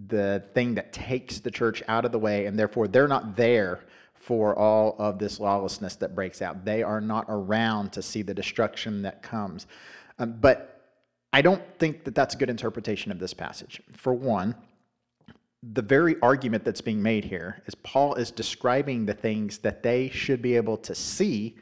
the 0.08 0.43
thing 0.54 0.76
that 0.76 0.93
takes 0.93 1.39
the 1.39 1.52
church 1.52 1.82
out 1.88 2.06
of 2.06 2.12
the 2.12 2.19
way, 2.19 2.45
and 2.45 2.58
therefore 2.58 2.88
they're 2.88 3.08
not 3.08 3.36
there 3.36 3.82
for 4.13 4.56
all 4.58 4.95
of 5.00 5.17
this 5.17 5.39
lawlessness 5.39 5.95
that 5.95 6.13
breaks 6.13 6.41
out. 6.41 6.65
They 6.65 6.84
are 6.84 7.02
not 7.02 7.26
around 7.30 7.93
to 7.93 8.02
see 8.02 8.21
the 8.21 8.34
destruction 8.34 9.02
that 9.04 9.23
comes. 9.23 9.65
Um, 10.19 10.36
but 10.39 10.91
I 11.32 11.41
don't 11.41 11.63
think 11.80 12.04
that 12.04 12.15
that's 12.15 12.36
a 12.36 12.38
good 12.38 12.50
interpretation 12.50 13.12
of 13.12 13.19
this 13.19 13.34
passage. 13.34 13.82
For 13.91 14.13
one, 14.13 14.56
the 15.63 15.82
very 15.82 16.15
argument 16.21 16.63
that's 16.63 16.82
being 16.82 17.02
made 17.02 17.26
here 17.26 17.62
is 17.65 17.76
Paul 17.76 18.15
is 18.15 18.32
describing 18.32 19.06
the 19.06 19.13
things 19.13 19.60
that 19.60 19.84
they 19.84 20.10
should 20.10 20.41
be 20.41 20.56
able 20.56 20.78
to 20.78 20.95
see 20.95 21.56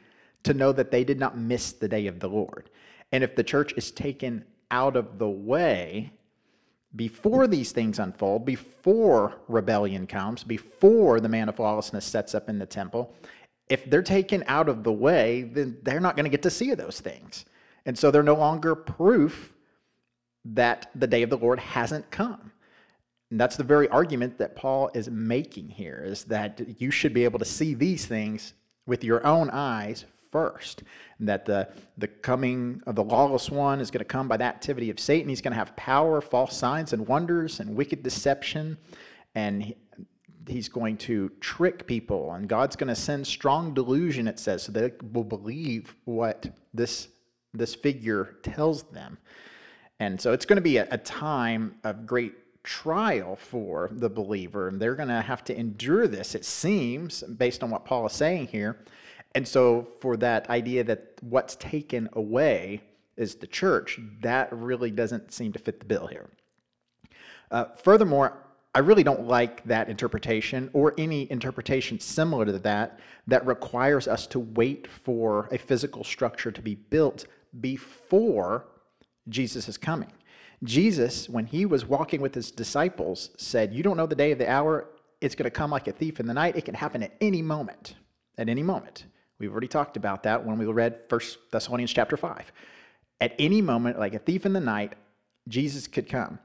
to 0.48 0.54
know 0.54 0.72
that 0.72 0.90
they 0.90 1.04
did 1.04 1.20
not 1.20 1.36
miss 1.36 1.72
the 1.72 1.88
day 1.88 2.06
of 2.06 2.20
the 2.20 2.28
Lord. 2.28 2.70
And 3.12 3.22
if 3.22 3.36
the 3.36 3.44
church 3.44 3.74
is 3.76 3.90
taken 3.90 4.44
out 4.70 4.96
of 4.96 5.18
the 5.18 5.28
way 5.28 6.12
before 6.96 7.46
these 7.46 7.70
things 7.70 7.98
unfold, 7.98 8.46
before 8.46 9.40
rebellion 9.46 10.06
comes, 10.06 10.44
before 10.44 11.20
the 11.20 11.28
man 11.28 11.50
of 11.50 11.58
lawlessness 11.58 12.06
sets 12.06 12.34
up 12.34 12.48
in 12.48 12.58
the 12.58 12.64
temple, 12.64 13.14
if 13.68 13.88
they're 13.90 14.02
taken 14.02 14.42
out 14.46 14.70
of 14.70 14.84
the 14.84 14.92
way, 14.92 15.42
then 15.42 15.76
they're 15.82 16.00
not 16.00 16.16
going 16.16 16.24
to 16.24 16.30
get 16.30 16.42
to 16.44 16.50
see 16.50 16.72
those 16.74 16.98
things. 16.98 17.44
And 17.84 17.98
so 17.98 18.10
they're 18.10 18.22
no 18.22 18.34
longer 18.34 18.74
proof 18.74 19.54
that 20.46 20.90
the 20.94 21.06
day 21.06 21.22
of 21.22 21.28
the 21.28 21.36
Lord 21.36 21.60
hasn't 21.60 22.10
come. 22.10 22.52
And 23.30 23.38
that's 23.38 23.56
the 23.56 23.64
very 23.64 23.86
argument 23.90 24.38
that 24.38 24.56
Paul 24.56 24.90
is 24.94 25.10
making 25.10 25.68
here 25.68 26.02
is 26.02 26.24
that 26.24 26.80
you 26.80 26.90
should 26.90 27.12
be 27.12 27.24
able 27.24 27.38
to 27.38 27.44
see 27.44 27.74
these 27.74 28.06
things 28.06 28.54
with 28.86 29.04
your 29.04 29.26
own 29.26 29.50
eyes 29.50 30.06
first. 30.30 30.82
And 31.18 31.28
that 31.28 31.44
the, 31.46 31.68
the 31.96 32.08
coming 32.08 32.82
of 32.86 32.94
the 32.94 33.04
lawless 33.04 33.50
one 33.50 33.80
is 33.80 33.90
going 33.90 34.00
to 34.00 34.04
come 34.04 34.28
by 34.28 34.36
the 34.36 34.44
activity 34.44 34.90
of 34.90 35.00
Satan. 35.00 35.28
He's 35.28 35.40
going 35.40 35.52
to 35.52 35.58
have 35.58 35.74
power, 35.76 36.20
false 36.20 36.56
signs 36.56 36.92
and 36.92 37.06
wonders, 37.06 37.60
and 37.60 37.74
wicked 37.74 38.02
deception. 38.02 38.78
And 39.34 39.62
he, 39.62 39.76
he's 40.46 40.68
going 40.68 40.96
to 40.98 41.30
trick 41.40 41.86
people. 41.86 42.32
And 42.32 42.48
God's 42.48 42.76
going 42.76 42.88
to 42.88 42.96
send 42.96 43.26
strong 43.26 43.74
delusion, 43.74 44.28
it 44.28 44.38
says, 44.38 44.62
so 44.62 44.72
they 44.72 44.92
will 45.12 45.24
believe 45.24 45.94
what 46.04 46.48
this, 46.72 47.08
this 47.52 47.74
figure 47.74 48.36
tells 48.42 48.84
them. 48.84 49.18
And 50.00 50.20
so 50.20 50.32
it's 50.32 50.46
going 50.46 50.56
to 50.56 50.62
be 50.62 50.76
a, 50.76 50.86
a 50.90 50.98
time 50.98 51.76
of 51.84 52.06
great 52.06 52.34
trial 52.62 53.34
for 53.34 53.90
the 53.92 54.08
believer. 54.10 54.68
And 54.68 54.80
they're 54.80 54.94
going 54.94 55.08
to 55.08 55.22
have 55.22 55.42
to 55.44 55.58
endure 55.58 56.06
this, 56.06 56.34
it 56.34 56.44
seems, 56.44 57.22
based 57.22 57.62
on 57.62 57.70
what 57.70 57.84
Paul 57.84 58.06
is 58.06 58.12
saying 58.12 58.48
here. 58.48 58.84
And 59.34 59.46
so, 59.46 59.86
for 60.00 60.16
that 60.16 60.48
idea 60.48 60.84
that 60.84 61.14
what's 61.20 61.54
taken 61.56 62.08
away 62.12 62.82
is 63.16 63.36
the 63.36 63.46
church, 63.46 63.98
that 64.22 64.48
really 64.52 64.90
doesn't 64.90 65.32
seem 65.32 65.52
to 65.52 65.58
fit 65.58 65.80
the 65.80 65.86
bill 65.86 66.06
here. 66.06 66.30
Uh, 67.50 67.66
furthermore, 67.76 68.44
I 68.74 68.80
really 68.80 69.02
don't 69.02 69.26
like 69.26 69.64
that 69.64 69.88
interpretation 69.88 70.70
or 70.72 70.94
any 70.98 71.30
interpretation 71.30 71.98
similar 71.98 72.44
to 72.44 72.58
that 72.60 73.00
that 73.26 73.44
requires 73.46 74.06
us 74.06 74.26
to 74.28 74.38
wait 74.38 74.86
for 74.86 75.48
a 75.50 75.58
physical 75.58 76.04
structure 76.04 76.52
to 76.52 76.62
be 76.62 76.74
built 76.74 77.26
before 77.60 78.66
Jesus 79.28 79.68
is 79.68 79.78
coming. 79.78 80.12
Jesus, 80.62 81.28
when 81.28 81.46
he 81.46 81.64
was 81.64 81.86
walking 81.86 82.20
with 82.20 82.34
his 82.34 82.50
disciples, 82.50 83.30
said, 83.36 83.72
You 83.72 83.82
don't 83.82 83.96
know 83.96 84.06
the 84.06 84.14
day 84.14 84.32
of 84.32 84.38
the 84.38 84.50
hour. 84.50 84.88
It's 85.20 85.34
going 85.34 85.44
to 85.44 85.50
come 85.50 85.70
like 85.70 85.88
a 85.88 85.92
thief 85.92 86.20
in 86.20 86.26
the 86.26 86.34
night. 86.34 86.56
It 86.56 86.64
can 86.64 86.74
happen 86.74 87.02
at 87.02 87.14
any 87.20 87.42
moment. 87.42 87.94
At 88.36 88.48
any 88.48 88.62
moment. 88.62 89.06
We've 89.38 89.52
already 89.52 89.68
talked 89.68 89.96
about 89.96 90.24
that 90.24 90.44
when 90.44 90.58
we 90.58 90.66
read 90.66 91.00
1 91.08 91.20
Thessalonians 91.50 91.92
chapter 91.92 92.16
5. 92.16 92.52
At 93.20 93.34
any 93.38 93.62
moment, 93.62 93.98
like 93.98 94.14
a 94.14 94.18
thief 94.18 94.44
in 94.44 94.52
the 94.52 94.60
night, 94.60 94.94
Jesus 95.46 95.86
could 95.86 96.08
come. 96.08 96.38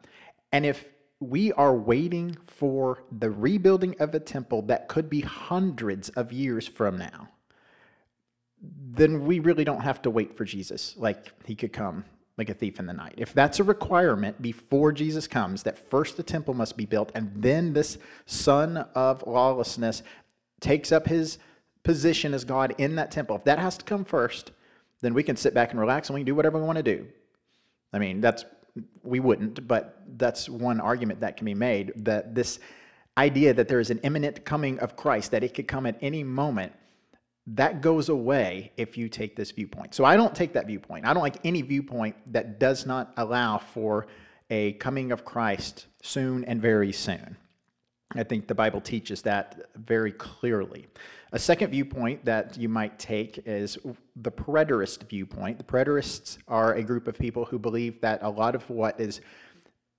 And 0.51 0.65
if 0.65 0.89
we 1.19 1.51
are 1.53 1.73
waiting 1.73 2.37
for 2.45 3.03
the 3.11 3.31
rebuilding 3.31 3.95
of 3.99 4.13
a 4.13 4.19
temple 4.19 4.61
that 4.63 4.87
could 4.87 5.09
be 5.09 5.21
hundreds 5.21 6.09
of 6.09 6.31
years 6.31 6.67
from 6.67 6.97
now, 6.97 7.29
then 8.61 9.25
we 9.25 9.39
really 9.39 9.63
don't 9.63 9.81
have 9.81 10.01
to 10.03 10.09
wait 10.09 10.35
for 10.35 10.45
Jesus. 10.45 10.95
Like 10.97 11.31
he 11.45 11.55
could 11.55 11.73
come 11.73 12.05
like 12.37 12.49
a 12.49 12.53
thief 12.53 12.79
in 12.79 12.85
the 12.85 12.93
night. 12.93 13.13
If 13.17 13.33
that's 13.33 13.59
a 13.59 13.63
requirement 13.63 14.41
before 14.41 14.91
Jesus 14.91 15.27
comes, 15.27 15.63
that 15.63 15.89
first 15.89 16.17
the 16.17 16.23
temple 16.23 16.53
must 16.53 16.77
be 16.77 16.85
built, 16.85 17.11
and 17.13 17.31
then 17.35 17.73
this 17.73 17.97
son 18.25 18.77
of 18.95 19.23
lawlessness 19.27 20.01
takes 20.59 20.91
up 20.91 21.07
his 21.07 21.37
position 21.83 22.33
as 22.33 22.45
God 22.45 22.73
in 22.77 22.95
that 22.95 23.11
temple, 23.11 23.35
if 23.35 23.43
that 23.43 23.59
has 23.59 23.77
to 23.77 23.85
come 23.85 24.05
first, 24.05 24.51
then 25.01 25.13
we 25.13 25.23
can 25.23 25.35
sit 25.35 25.53
back 25.53 25.71
and 25.71 25.79
relax 25.79 26.09
and 26.09 26.15
we 26.15 26.21
can 26.21 26.25
do 26.25 26.35
whatever 26.35 26.57
we 26.57 26.65
want 26.65 26.77
to 26.77 26.83
do. 26.83 27.07
I 27.91 27.99
mean, 27.99 28.21
that's 28.21 28.45
we 29.03 29.19
wouldn't, 29.19 29.67
but 29.67 30.01
that's 30.17 30.49
one 30.49 30.79
argument 30.79 31.19
that 31.21 31.37
can 31.37 31.45
be 31.45 31.53
made 31.53 31.91
that 32.05 32.33
this 32.33 32.59
idea 33.17 33.53
that 33.53 33.67
there 33.67 33.79
is 33.79 33.91
an 33.91 33.99
imminent 33.99 34.43
coming 34.45 34.79
of 34.79 34.95
Christ, 34.95 35.31
that 35.31 35.43
it 35.43 35.53
could 35.53 35.67
come 35.67 35.85
at 35.85 35.97
any 36.01 36.23
moment, 36.23 36.73
that 37.45 37.81
goes 37.81 38.09
away 38.09 38.71
if 38.77 38.97
you 38.97 39.09
take 39.09 39.35
this 39.35 39.51
viewpoint. 39.51 39.93
So 39.93 40.05
I 40.05 40.15
don't 40.15 40.33
take 40.33 40.53
that 40.53 40.65
viewpoint. 40.65 41.05
I 41.05 41.13
don't 41.13 41.21
like 41.21 41.37
any 41.43 41.61
viewpoint 41.61 42.15
that 42.33 42.59
does 42.59 42.85
not 42.85 43.13
allow 43.17 43.57
for 43.57 44.07
a 44.49 44.73
coming 44.73 45.11
of 45.11 45.25
Christ 45.25 45.87
soon 46.01 46.45
and 46.45 46.61
very 46.61 46.91
soon. 46.91 47.37
I 48.15 48.23
think 48.23 48.47
the 48.47 48.55
Bible 48.55 48.81
teaches 48.81 49.23
that 49.23 49.69
very 49.75 50.11
clearly. 50.11 50.87
A 51.33 51.39
second 51.39 51.71
viewpoint 51.71 52.25
that 52.25 52.59
you 52.59 52.69
might 52.69 52.99
take 52.99 53.39
is 53.47 53.79
the 54.15 54.31
preterist 54.31 55.09
viewpoint. 55.09 55.57
The 55.57 55.63
preterists 55.63 56.37
are 56.47 56.75
a 56.75 56.83
group 56.83 57.07
of 57.07 57.17
people 57.17 57.45
who 57.45 57.57
believe 57.57 58.01
that 58.01 58.21
a 58.21 58.29
lot 58.29 58.53
of 58.53 58.69
what 58.69 58.99
is 58.99 59.19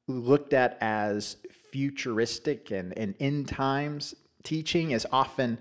looked 0.07 0.53
at 0.53 0.79
as 0.81 1.39
futuristic 1.73 2.71
and, 2.71 2.97
and 2.97 3.17
end 3.19 3.49
times 3.49 4.15
teaching 4.45 4.93
is 4.93 5.09
often 5.11 5.59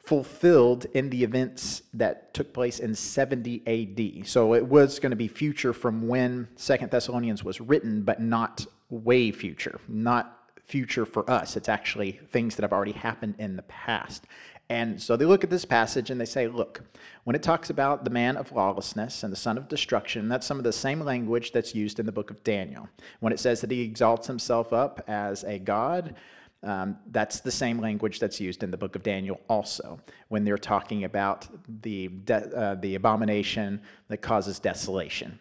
fulfilled 0.00 0.86
in 0.94 1.10
the 1.10 1.22
events 1.22 1.82
that 1.94 2.34
took 2.34 2.52
place 2.52 2.80
in 2.80 2.96
70 2.96 3.62
AD. 3.64 4.26
So 4.26 4.52
it 4.52 4.66
was 4.66 4.98
going 4.98 5.10
to 5.10 5.16
be 5.16 5.28
future 5.28 5.72
from 5.72 6.08
when 6.08 6.48
Second 6.56 6.90
Thessalonians 6.90 7.44
was 7.44 7.60
written, 7.60 8.02
but 8.02 8.20
not 8.20 8.66
way 8.90 9.30
future, 9.30 9.78
not 9.86 10.42
future 10.72 11.04
for 11.04 11.28
us. 11.30 11.56
It's 11.56 11.68
actually 11.68 12.12
things 12.30 12.56
that 12.56 12.62
have 12.62 12.72
already 12.72 12.92
happened 12.92 13.34
in 13.38 13.56
the 13.56 13.62
past. 13.62 14.26
And 14.72 15.02
so 15.02 15.16
they 15.16 15.26
look 15.26 15.44
at 15.44 15.50
this 15.50 15.66
passage 15.66 16.08
and 16.08 16.18
they 16.18 16.24
say, 16.24 16.48
look, 16.48 16.80
when 17.24 17.36
it 17.36 17.42
talks 17.42 17.68
about 17.68 18.04
the 18.04 18.10
man 18.10 18.38
of 18.38 18.52
lawlessness 18.52 19.22
and 19.22 19.30
the 19.30 19.36
son 19.36 19.58
of 19.58 19.68
destruction, 19.68 20.30
that's 20.30 20.46
some 20.46 20.56
of 20.56 20.64
the 20.64 20.72
same 20.72 21.00
language 21.00 21.52
that's 21.52 21.74
used 21.74 22.00
in 22.00 22.06
the 22.06 22.12
book 22.12 22.30
of 22.30 22.42
Daniel. 22.42 22.88
When 23.20 23.34
it 23.34 23.38
says 23.38 23.60
that 23.60 23.70
he 23.70 23.82
exalts 23.82 24.28
himself 24.28 24.72
up 24.72 25.04
as 25.06 25.44
a 25.44 25.58
god, 25.58 26.14
um, 26.62 26.96
that's 27.10 27.40
the 27.40 27.50
same 27.50 27.80
language 27.80 28.18
that's 28.18 28.40
used 28.40 28.62
in 28.62 28.70
the 28.70 28.78
book 28.78 28.96
of 28.96 29.02
Daniel 29.02 29.38
also, 29.46 30.00
when 30.28 30.42
they're 30.42 30.56
talking 30.56 31.04
about 31.04 31.48
the, 31.82 32.08
de- 32.08 32.56
uh, 32.56 32.74
the 32.76 32.94
abomination 32.94 33.78
that 34.08 34.22
causes 34.22 34.58
desolation. 34.58 35.38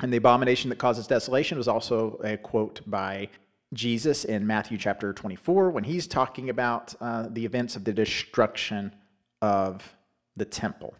And 0.00 0.12
the 0.12 0.16
abomination 0.16 0.70
that 0.70 0.78
causes 0.80 1.06
desolation 1.06 1.56
was 1.56 1.68
also 1.68 2.20
a 2.24 2.36
quote 2.36 2.80
by 2.84 3.28
Jesus 3.74 4.24
in 4.24 4.46
Matthew 4.46 4.78
chapter 4.78 5.12
24 5.12 5.70
when 5.70 5.84
he's 5.84 6.06
talking 6.06 6.50
about 6.50 6.94
uh, 7.00 7.28
the 7.30 7.44
events 7.44 7.76
of 7.76 7.84
the 7.84 7.92
destruction 7.92 8.94
of 9.42 9.96
the 10.36 10.44
temple. 10.44 10.94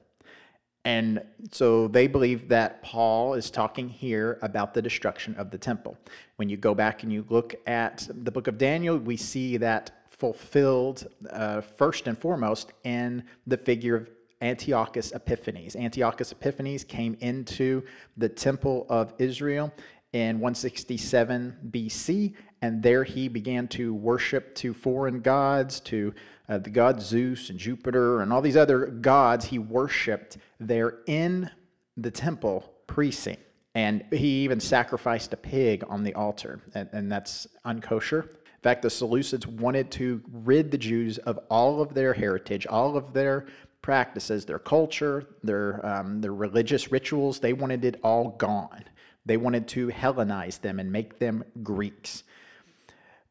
And 0.85 1.23
so 1.51 1.89
they 1.89 2.07
believe 2.07 2.49
that 2.49 2.81
Paul 2.83 3.35
is 3.35 3.51
talking 3.51 3.89
here 3.89 4.39
about 4.41 4.73
the 4.73 4.81
destruction 4.81 5.35
of 5.35 5.51
the 5.51 5.59
temple. 5.59 5.99
When 6.37 6.49
you 6.49 6.57
go 6.57 6.75
back 6.75 7.03
and 7.03 7.13
you 7.13 7.25
look 7.29 7.57
at 7.67 8.09
the 8.09 8.31
book 8.31 8.47
of 8.47 8.57
Daniel, 8.57 8.97
we 8.97 9.17
see 9.17 9.57
that 9.57 10.05
fulfilled 10.09 11.09
uh, 11.31 11.61
first 11.61 12.07
and 12.07 12.17
foremost 12.17 12.73
in 12.85 13.25
the 13.49 13.57
figure 13.57 13.97
of 13.97 14.11
Antiochus 14.41 15.13
Epiphanes. 15.13 15.75
Antiochus 15.75 16.31
Epiphanes 16.31 16.85
came 16.85 17.17
into 17.21 17.83
the 18.17 18.29
temple 18.29 18.87
of 18.89 19.13
Israel 19.19 19.73
in 20.13 20.39
167 20.39 21.57
BC, 21.71 22.35
and 22.63 22.83
there 22.83 23.05
he 23.05 23.29
began 23.29 23.69
to 23.69 23.95
worship 23.95 24.55
to 24.57 24.73
foreign 24.73 25.21
gods, 25.21 25.81
to 25.81 26.15
uh, 26.49 26.59
the 26.59 26.71
god 26.71 27.03
Zeus 27.03 27.51
and 27.51 27.59
Jupiter 27.59 28.21
and 28.21 28.33
all 28.33 28.41
these 28.41 28.57
other 28.57 28.87
gods 28.87 29.47
he 29.47 29.59
worshiped 29.59 30.39
there 30.59 30.99
in 31.07 31.51
the 31.97 32.11
temple 32.11 32.73
precinct. 32.87 33.43
And 33.75 34.05
he 34.11 34.45
even 34.45 34.59
sacrificed 34.59 35.35
a 35.35 35.37
pig 35.37 35.85
on 35.89 36.03
the 36.03 36.15
altar, 36.15 36.61
and, 36.75 36.89
and 36.93 37.13
that's 37.13 37.47
unkosher. 37.67 38.23
In 38.23 38.63
fact, 38.63 38.81
the 38.81 38.89
Seleucids 38.89 39.45
wanted 39.45 39.91
to 39.93 40.23
rid 40.33 40.71
the 40.71 40.79
Jews 40.79 41.19
of 41.19 41.39
all 41.51 41.83
of 41.83 41.93
their 41.93 42.15
heritage, 42.15 42.67
all 42.67 42.97
of 42.97 43.13
their 43.13 43.47
practices, 43.83 44.47
their 44.47 44.59
culture, 44.59 45.27
their, 45.43 45.85
um, 45.85 46.23
their 46.23 46.33
religious 46.33 46.91
rituals. 46.91 47.39
They 47.39 47.53
wanted 47.53 47.85
it 47.85 48.01
all 48.03 48.31
gone. 48.31 48.85
They 49.27 49.37
wanted 49.37 49.69
to 49.69 49.89
Hellenize 49.89 50.61
them 50.61 50.81
and 50.81 50.91
make 50.91 51.19
them 51.19 51.45
Greeks. 51.63 52.25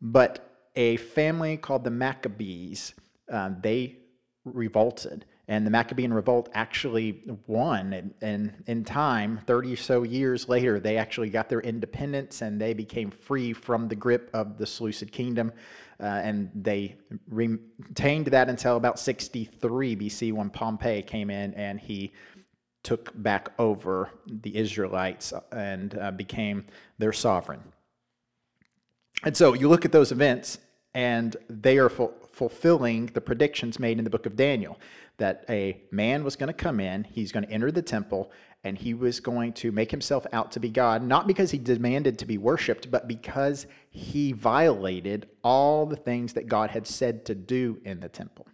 But 0.07 0.69
a 0.75 0.97
family 0.97 1.57
called 1.57 1.83
the 1.83 1.89
Maccabees 1.89 2.93
um, 3.29 3.57
they 3.61 3.97
revolted. 4.43 5.25
And 5.47 5.65
the 5.65 5.71
Maccabean 5.71 6.13
revolt 6.13 6.49
actually 6.53 7.23
won. 7.47 7.93
And, 7.93 8.13
and 8.21 8.63
in 8.67 8.83
time, 8.83 9.39
30 9.45 9.73
or 9.73 9.77
so 9.77 10.03
years 10.03 10.47
later, 10.49 10.79
they 10.79 10.97
actually 10.97 11.29
got 11.29 11.49
their 11.49 11.61
independence 11.61 12.41
and 12.41 12.59
they 12.61 12.73
became 12.73 13.09
free 13.09 13.53
from 13.53 13.87
the 13.87 13.95
grip 13.95 14.29
of 14.33 14.57
the 14.57 14.65
Seleucid 14.65 15.11
kingdom. 15.11 15.51
Uh, 15.99 16.05
and 16.05 16.51
they 16.53 16.97
retained 17.29 18.27
that 18.27 18.49
until 18.49 18.75
about 18.75 18.99
63 18.99 19.95
BC 19.95 20.33
when 20.33 20.49
Pompey 20.49 21.01
came 21.01 21.29
in 21.29 21.53
and 21.55 21.79
he 21.79 22.13
took 22.83 23.11
back 23.21 23.49
over 23.57 24.11
the 24.27 24.55
Israelites 24.55 25.33
and 25.51 25.97
uh, 25.97 26.11
became 26.11 26.65
their 26.99 27.13
sovereign. 27.13 27.61
And 29.23 29.35
so 29.35 29.53
you 29.53 29.67
look 29.69 29.85
at 29.85 29.91
those 29.91 30.11
events, 30.11 30.59
and 30.93 31.35
they 31.49 31.77
are 31.77 31.89
full, 31.89 32.13
fulfilling 32.31 33.07
the 33.07 33.21
predictions 33.21 33.79
made 33.79 33.97
in 33.97 34.03
the 34.03 34.09
book 34.09 34.25
of 34.25 34.35
Daniel 34.35 34.79
that 35.17 35.45
a 35.49 35.81
man 35.91 36.23
was 36.23 36.35
going 36.35 36.47
to 36.47 36.53
come 36.53 36.79
in, 36.79 37.05
he's 37.05 37.31
going 37.31 37.45
to 37.45 37.51
enter 37.51 37.71
the 37.71 37.81
temple, 37.81 38.31
and 38.65 38.79
he 38.79 38.95
was 38.95 39.19
going 39.19 39.53
to 39.53 39.71
make 39.71 39.91
himself 39.91 40.25
out 40.33 40.51
to 40.51 40.59
be 40.59 40.69
God, 40.69 41.03
not 41.03 41.27
because 41.27 41.51
he 41.51 41.59
demanded 41.59 42.17
to 42.17 42.25
be 42.25 42.39
worshiped, 42.39 42.89
but 42.89 43.07
because 43.07 43.67
he 43.91 44.31
violated 44.31 45.29
all 45.43 45.85
the 45.85 45.95
things 45.95 46.33
that 46.33 46.47
God 46.47 46.71
had 46.71 46.87
said 46.87 47.25
to 47.25 47.35
do 47.35 47.79
in 47.85 47.99
the 47.99 48.09
temple. 48.09 48.47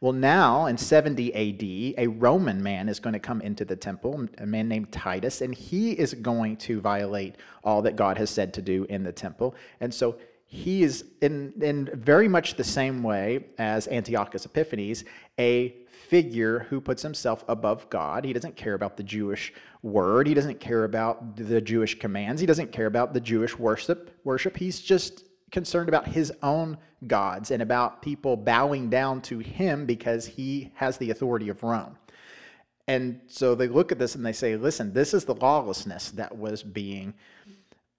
Well, 0.00 0.12
now 0.12 0.66
in 0.66 0.78
70 0.78 1.34
AD, 1.34 1.98
a 1.98 2.06
Roman 2.06 2.62
man 2.62 2.88
is 2.88 3.00
going 3.00 3.14
to 3.14 3.18
come 3.18 3.40
into 3.40 3.64
the 3.64 3.74
temple, 3.74 4.28
a 4.38 4.46
man 4.46 4.68
named 4.68 4.92
Titus, 4.92 5.40
and 5.40 5.52
he 5.52 5.92
is 5.92 6.14
going 6.14 6.58
to 6.58 6.80
violate 6.80 7.34
all 7.64 7.82
that 7.82 7.96
God 7.96 8.18
has 8.18 8.30
said 8.30 8.54
to 8.54 8.62
do 8.62 8.86
in 8.88 9.02
the 9.02 9.12
temple. 9.12 9.56
And 9.80 9.92
so 9.92 10.16
he 10.56 10.82
is 10.82 11.04
in, 11.20 11.52
in 11.60 11.90
very 11.92 12.28
much 12.28 12.54
the 12.54 12.64
same 12.64 13.02
way 13.02 13.44
as 13.58 13.86
Antiochus 13.88 14.46
Epiphanes, 14.46 15.04
a 15.38 15.76
figure 15.86 16.60
who 16.70 16.80
puts 16.80 17.02
himself 17.02 17.44
above 17.46 17.90
God. 17.90 18.24
He 18.24 18.32
doesn't 18.32 18.56
care 18.56 18.72
about 18.72 18.96
the 18.96 19.02
Jewish 19.02 19.52
word. 19.82 20.26
He 20.26 20.32
doesn't 20.32 20.58
care 20.58 20.84
about 20.84 21.36
the 21.36 21.60
Jewish 21.60 21.98
commands. 21.98 22.40
He 22.40 22.46
doesn't 22.46 22.72
care 22.72 22.86
about 22.86 23.12
the 23.12 23.20
Jewish 23.20 23.58
worship. 23.58 24.18
Worship. 24.24 24.56
He's 24.56 24.80
just 24.80 25.24
concerned 25.52 25.90
about 25.90 26.08
his 26.08 26.32
own 26.42 26.78
gods 27.06 27.50
and 27.50 27.60
about 27.60 28.00
people 28.00 28.36
bowing 28.36 28.88
down 28.88 29.20
to 29.22 29.38
him 29.40 29.84
because 29.84 30.24
he 30.24 30.72
has 30.76 30.96
the 30.96 31.10
authority 31.10 31.50
of 31.50 31.62
Rome. 31.62 31.98
And 32.88 33.20
so 33.26 33.54
they 33.54 33.68
look 33.68 33.92
at 33.92 33.98
this 33.98 34.14
and 34.14 34.24
they 34.24 34.32
say, 34.32 34.56
listen, 34.56 34.94
this 34.94 35.12
is 35.12 35.26
the 35.26 35.34
lawlessness 35.34 36.12
that 36.12 36.38
was 36.38 36.62
being 36.62 37.12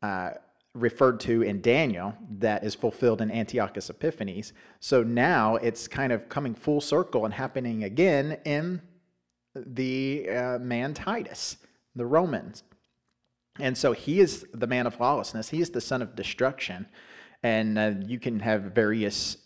uh, 0.02 0.32
referred 0.80 1.20
to 1.22 1.42
in 1.42 1.62
Daniel 1.62 2.16
that 2.40 2.64
is 2.64 2.76
fulfilled 2.76 3.22
in 3.22 3.32
Antiochus 3.32 3.90
Epiphanes. 3.90 4.54
So 4.80 5.04
now 5.04 5.56
it's 5.56 5.88
kind 5.88 6.12
of 6.12 6.30
coming 6.30 6.56
full 6.56 6.82
circle 6.82 7.26
and 7.26 7.34
happening 7.34 7.84
again 7.84 8.38
in 8.46 8.82
the 9.56 10.30
uh, 10.30 10.60
man 10.60 10.94
Titus, 10.94 11.58
the 11.96 12.06
Romans. 12.06 12.64
And 13.60 13.78
so 13.78 13.94
he 13.94 14.20
is 14.20 14.46
the 14.54 14.68
man 14.68 14.86
of 14.86 15.00
lawlessness, 15.00 15.50
he 15.50 15.62
is 15.62 15.72
the 15.72 15.82
son 15.82 16.02
of 16.02 16.16
destruction. 16.16 16.88
And 17.44 17.78
uh, 17.78 17.94
you 18.06 18.20
can 18.20 18.40
have 18.40 18.64
various 18.74 19.38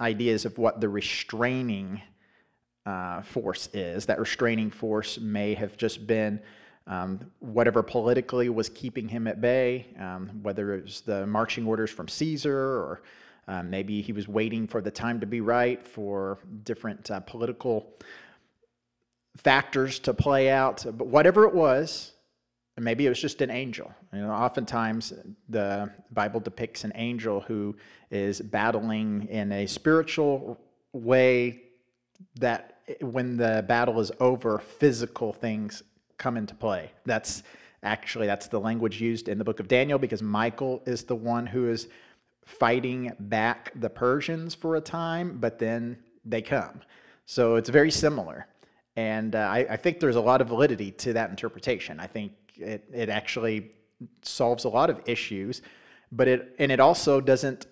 ideas 0.00 0.44
of 0.44 0.58
what 0.58 0.80
the 0.80 0.88
restraining 0.88 2.02
uh, 2.86 3.22
force 3.22 3.68
is. 3.72 4.06
That 4.06 4.18
restraining 4.18 4.70
force 4.70 5.18
may 5.18 5.54
have 5.54 5.76
just 5.76 6.06
been 6.06 6.40
um, 6.86 7.20
whatever 7.40 7.82
politically 7.82 8.48
was 8.48 8.68
keeping 8.68 9.08
him 9.08 9.26
at 9.26 9.40
bay, 9.40 9.86
um, 9.98 10.28
whether 10.42 10.74
it 10.74 10.84
was 10.84 11.00
the 11.00 11.26
marching 11.26 11.66
orders 11.66 11.90
from 11.90 12.08
Caesar 12.08 12.56
or 12.56 13.02
um, 13.46 13.70
maybe 13.70 14.00
he 14.00 14.12
was 14.12 14.26
waiting 14.28 14.66
for 14.66 14.80
the 14.80 14.90
time 14.90 15.20
to 15.20 15.26
be 15.26 15.40
right 15.40 15.82
for 15.82 16.38
different 16.62 17.10
uh, 17.10 17.20
political 17.20 17.92
factors 19.36 19.98
to 20.00 20.14
play 20.14 20.50
out. 20.50 20.84
But 20.84 21.08
whatever 21.08 21.44
it 21.44 21.54
was, 21.54 22.12
maybe 22.78 23.06
it 23.06 23.08
was 23.08 23.20
just 23.20 23.40
an 23.42 23.50
angel. 23.50 23.92
You 24.12 24.20
know, 24.20 24.30
oftentimes 24.30 25.12
the 25.48 25.90
Bible 26.10 26.40
depicts 26.40 26.84
an 26.84 26.92
angel 26.94 27.40
who 27.40 27.76
is 28.10 28.40
battling 28.40 29.28
in 29.28 29.52
a 29.52 29.66
spiritual 29.66 30.58
way 30.92 31.62
that 32.36 32.78
when 33.00 33.36
the 33.36 33.64
battle 33.66 34.00
is 34.00 34.12
over, 34.20 34.58
physical 34.58 35.32
things 35.32 35.82
come 36.18 36.36
into 36.36 36.54
play. 36.54 36.90
That's 37.04 37.42
actually 37.82 38.26
that's 38.26 38.48
the 38.48 38.60
language 38.60 39.00
used 39.00 39.28
in 39.28 39.38
the 39.38 39.44
book 39.44 39.60
of 39.60 39.68
Daniel 39.68 39.98
because 39.98 40.22
Michael 40.22 40.82
is 40.86 41.04
the 41.04 41.16
one 41.16 41.46
who 41.46 41.68
is 41.68 41.88
fighting 42.44 43.12
back 43.18 43.72
the 43.74 43.90
Persians 43.90 44.54
for 44.54 44.76
a 44.76 44.80
time, 44.80 45.38
but 45.38 45.58
then 45.58 45.98
they 46.24 46.42
come. 46.42 46.80
So 47.26 47.56
it's 47.56 47.70
very 47.70 47.90
similar. 47.90 48.46
And 48.96 49.34
uh, 49.34 49.38
I, 49.38 49.66
I, 49.70 49.76
think 49.76 49.98
there's 49.98 50.16
a 50.16 50.20
lot 50.20 50.40
of 50.40 50.48
validity 50.48 50.92
to 50.92 51.14
that 51.14 51.30
interpretation. 51.30 51.98
I 51.98 52.06
think 52.06 52.32
it, 52.56 52.84
it 52.92 53.08
actually 53.08 53.72
solves 54.22 54.64
a 54.64 54.68
lot 54.68 54.88
of 54.88 55.00
issues, 55.06 55.62
but 56.12 56.28
it 56.28 56.54
and 56.58 56.70
it 56.70 56.80
also 56.80 57.20
doesn't 57.20 57.66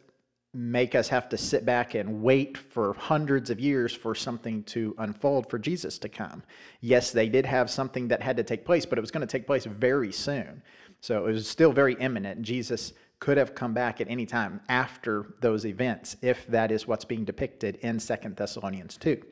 make 0.55 0.95
us 0.95 1.09
have 1.09 1.29
to 1.31 1.39
sit 1.39 1.65
back 1.65 1.95
and 1.95 2.23
wait 2.23 2.59
for 2.59 2.93
hundreds 2.95 3.49
of 3.49 3.59
years 3.59 3.95
for 3.95 4.15
something 4.15 4.63
to 4.65 4.95
unfold 4.99 5.49
for 5.49 5.59
Jesus 5.59 5.99
to 5.99 6.09
come. 6.09 6.43
Yes, 6.81 7.11
they 7.11 7.29
did 7.29 7.47
have 7.47 7.71
something 7.71 8.09
that 8.09 8.23
had 8.23 8.37
to 8.37 8.43
take 8.43 8.65
place, 8.65 8.85
but 8.85 8.99
it 8.99 9.01
was 9.01 9.11
going 9.11 9.27
to 9.27 9.31
take 9.31 9.47
place 9.47 9.65
very 9.65 10.13
soon. 10.13 10.63
So 11.01 11.27
it 11.27 11.33
was 11.33 11.49
still 11.49 11.73
very 11.73 11.95
imminent. 11.95 12.43
Jesus 12.43 12.93
could 13.19 13.39
have 13.39 13.55
come 13.55 13.73
back 13.73 14.01
at 14.01 14.11
any 14.11 14.27
time 14.27 14.61
after 14.69 15.35
those 15.41 15.65
events 15.65 16.17
if 16.23 16.47
that 16.49 16.71
is 16.71 16.87
what's 16.87 17.05
being 17.05 17.25
depicted 17.25 17.77
in 17.77 17.99
Second 17.99 18.37
Thessalonians 18.37 18.97
2. 18.99 19.23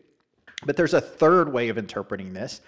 But 0.64 0.76
there's 0.76 0.94
a 0.94 1.00
third 1.00 1.52
way 1.52 1.68
of 1.68 1.76
interpreting 1.76 2.32
this, 2.32 2.60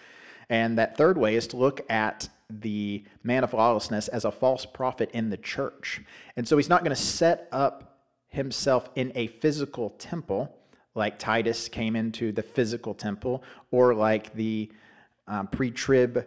And 0.52 0.76
that 0.78 0.96
third 0.98 1.16
way 1.16 1.34
is 1.34 1.46
to 1.48 1.56
look 1.56 1.80
at 1.90 2.28
the 2.50 3.04
man 3.22 3.44
of 3.44 3.54
lawlessness 3.54 4.08
as 4.08 4.26
a 4.26 4.30
false 4.30 4.66
prophet 4.66 5.10
in 5.14 5.30
the 5.30 5.38
church. 5.38 6.02
And 6.36 6.46
so 6.46 6.58
he's 6.58 6.68
not 6.68 6.84
going 6.84 6.94
to 6.94 7.02
set 7.02 7.48
up 7.52 7.91
himself 8.32 8.88
in 8.94 9.12
a 9.14 9.28
physical 9.28 9.90
temple 9.90 10.54
like 10.94 11.18
Titus 11.18 11.68
came 11.68 11.96
into 11.96 12.32
the 12.32 12.42
physical 12.42 12.94
temple, 12.94 13.42
or 13.70 13.94
like 13.94 14.34
the 14.34 14.70
um, 15.26 15.46
pre 15.46 15.70
trib 15.70 16.26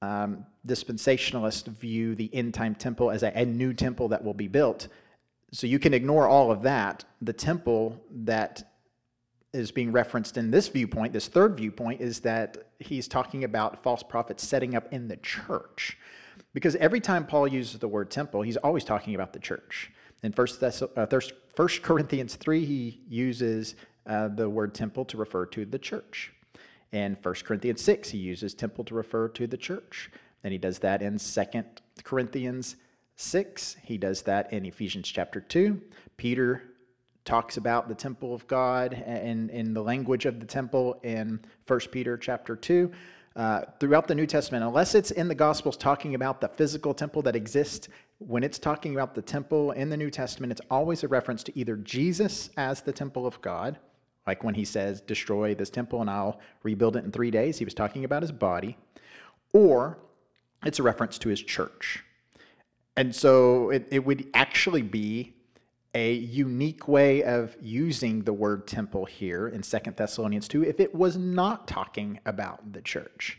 um, 0.00 0.46
dispensationalist 0.66 1.66
view 1.66 2.14
the 2.14 2.30
end 2.34 2.54
time 2.54 2.74
temple 2.74 3.10
as 3.10 3.22
a, 3.22 3.36
a 3.36 3.44
new 3.44 3.72
temple 3.74 4.08
that 4.08 4.24
will 4.24 4.34
be 4.34 4.48
built. 4.48 4.88
So 5.52 5.66
you 5.66 5.78
can 5.78 5.94
ignore 5.94 6.26
all 6.26 6.50
of 6.50 6.62
that. 6.62 7.04
The 7.20 7.32
temple 7.32 8.00
that 8.10 8.70
is 9.52 9.70
being 9.70 9.92
referenced 9.92 10.36
in 10.36 10.50
this 10.50 10.68
viewpoint, 10.68 11.12
this 11.12 11.26
third 11.26 11.56
viewpoint, 11.56 12.00
is 12.00 12.20
that 12.20 12.68
he's 12.78 13.08
talking 13.08 13.44
about 13.44 13.82
false 13.82 14.02
prophets 14.02 14.46
setting 14.46 14.74
up 14.74 14.92
in 14.92 15.08
the 15.08 15.16
church. 15.16 15.98
Because 16.54 16.76
every 16.76 17.00
time 17.00 17.26
Paul 17.26 17.48
uses 17.48 17.78
the 17.78 17.88
word 17.88 18.10
temple, 18.10 18.42
he's 18.42 18.56
always 18.58 18.84
talking 18.84 19.14
about 19.14 19.32
the 19.32 19.38
church. 19.38 19.90
In 20.22 20.32
1 20.32 20.46
Thess- 20.46 20.82
uh, 20.82 21.20
1 21.56 21.68
Corinthians 21.82 22.36
3, 22.36 22.64
he 22.64 23.00
uses 23.08 23.74
uh, 24.06 24.28
the 24.28 24.48
word 24.48 24.74
temple 24.74 25.04
to 25.06 25.16
refer 25.16 25.46
to 25.46 25.64
the 25.64 25.78
church. 25.78 26.32
In 26.92 27.16
1 27.22 27.34
Corinthians 27.44 27.82
6, 27.82 28.10
he 28.10 28.18
uses 28.18 28.54
temple 28.54 28.84
to 28.84 28.94
refer 28.94 29.28
to 29.28 29.46
the 29.46 29.56
church. 29.56 30.10
And 30.42 30.52
he 30.52 30.58
does 30.58 30.78
that 30.80 31.02
in 31.02 31.18
2 31.18 31.44
Corinthians 32.02 32.76
6. 33.16 33.76
He 33.82 33.98
does 33.98 34.22
that 34.22 34.52
in 34.52 34.64
Ephesians 34.64 35.08
chapter 35.08 35.40
2. 35.40 35.80
Peter 36.16 36.62
talks 37.24 37.58
about 37.58 37.88
the 37.88 37.94
temple 37.94 38.34
of 38.34 38.46
God 38.46 38.94
in, 38.94 39.50
in 39.50 39.74
the 39.74 39.82
language 39.82 40.24
of 40.24 40.40
the 40.40 40.46
temple 40.46 40.98
in 41.02 41.40
1 41.66 41.80
Peter 41.92 42.16
chapter 42.16 42.56
2. 42.56 42.90
Uh, 43.36 43.62
throughout 43.78 44.08
the 44.08 44.14
New 44.14 44.26
Testament, 44.26 44.64
unless 44.64 44.94
it's 44.94 45.10
in 45.12 45.28
the 45.28 45.34
Gospels 45.34 45.76
talking 45.76 46.14
about 46.14 46.40
the 46.40 46.48
physical 46.48 46.92
temple 46.92 47.22
that 47.22 47.36
exists, 47.36 47.88
when 48.18 48.42
it's 48.42 48.58
talking 48.58 48.94
about 48.94 49.14
the 49.14 49.22
temple 49.22 49.70
in 49.72 49.90
the 49.90 49.96
New 49.96 50.10
Testament, 50.10 50.50
it's 50.50 50.60
always 50.70 51.04
a 51.04 51.08
reference 51.08 51.42
to 51.44 51.58
either 51.58 51.76
Jesus 51.76 52.50
as 52.56 52.82
the 52.82 52.92
temple 52.92 53.26
of 53.26 53.40
God, 53.40 53.78
like 54.26 54.42
when 54.42 54.54
he 54.54 54.64
says, 54.64 55.00
Destroy 55.00 55.54
this 55.54 55.70
temple 55.70 56.00
and 56.00 56.10
I'll 56.10 56.40
rebuild 56.62 56.96
it 56.96 57.04
in 57.04 57.12
three 57.12 57.30
days, 57.30 57.58
he 57.58 57.64
was 57.64 57.74
talking 57.74 58.04
about 58.04 58.22
his 58.22 58.32
body, 58.32 58.76
or 59.52 59.98
it's 60.64 60.78
a 60.78 60.82
reference 60.82 61.18
to 61.18 61.28
his 61.28 61.42
church. 61.42 62.04
And 62.96 63.14
so 63.14 63.70
it, 63.70 63.86
it 63.92 64.04
would 64.04 64.28
actually 64.34 64.82
be 64.82 65.34
a 65.94 66.12
unique 66.12 66.88
way 66.88 67.22
of 67.22 67.56
using 67.62 68.22
the 68.22 68.32
word 68.32 68.66
temple 68.66 69.04
here 69.04 69.48
in 69.48 69.62
Second 69.62 69.96
Thessalonians 69.96 70.48
2 70.48 70.64
if 70.64 70.80
it 70.80 70.94
was 70.94 71.16
not 71.16 71.68
talking 71.68 72.18
about 72.26 72.72
the 72.72 72.82
church. 72.82 73.38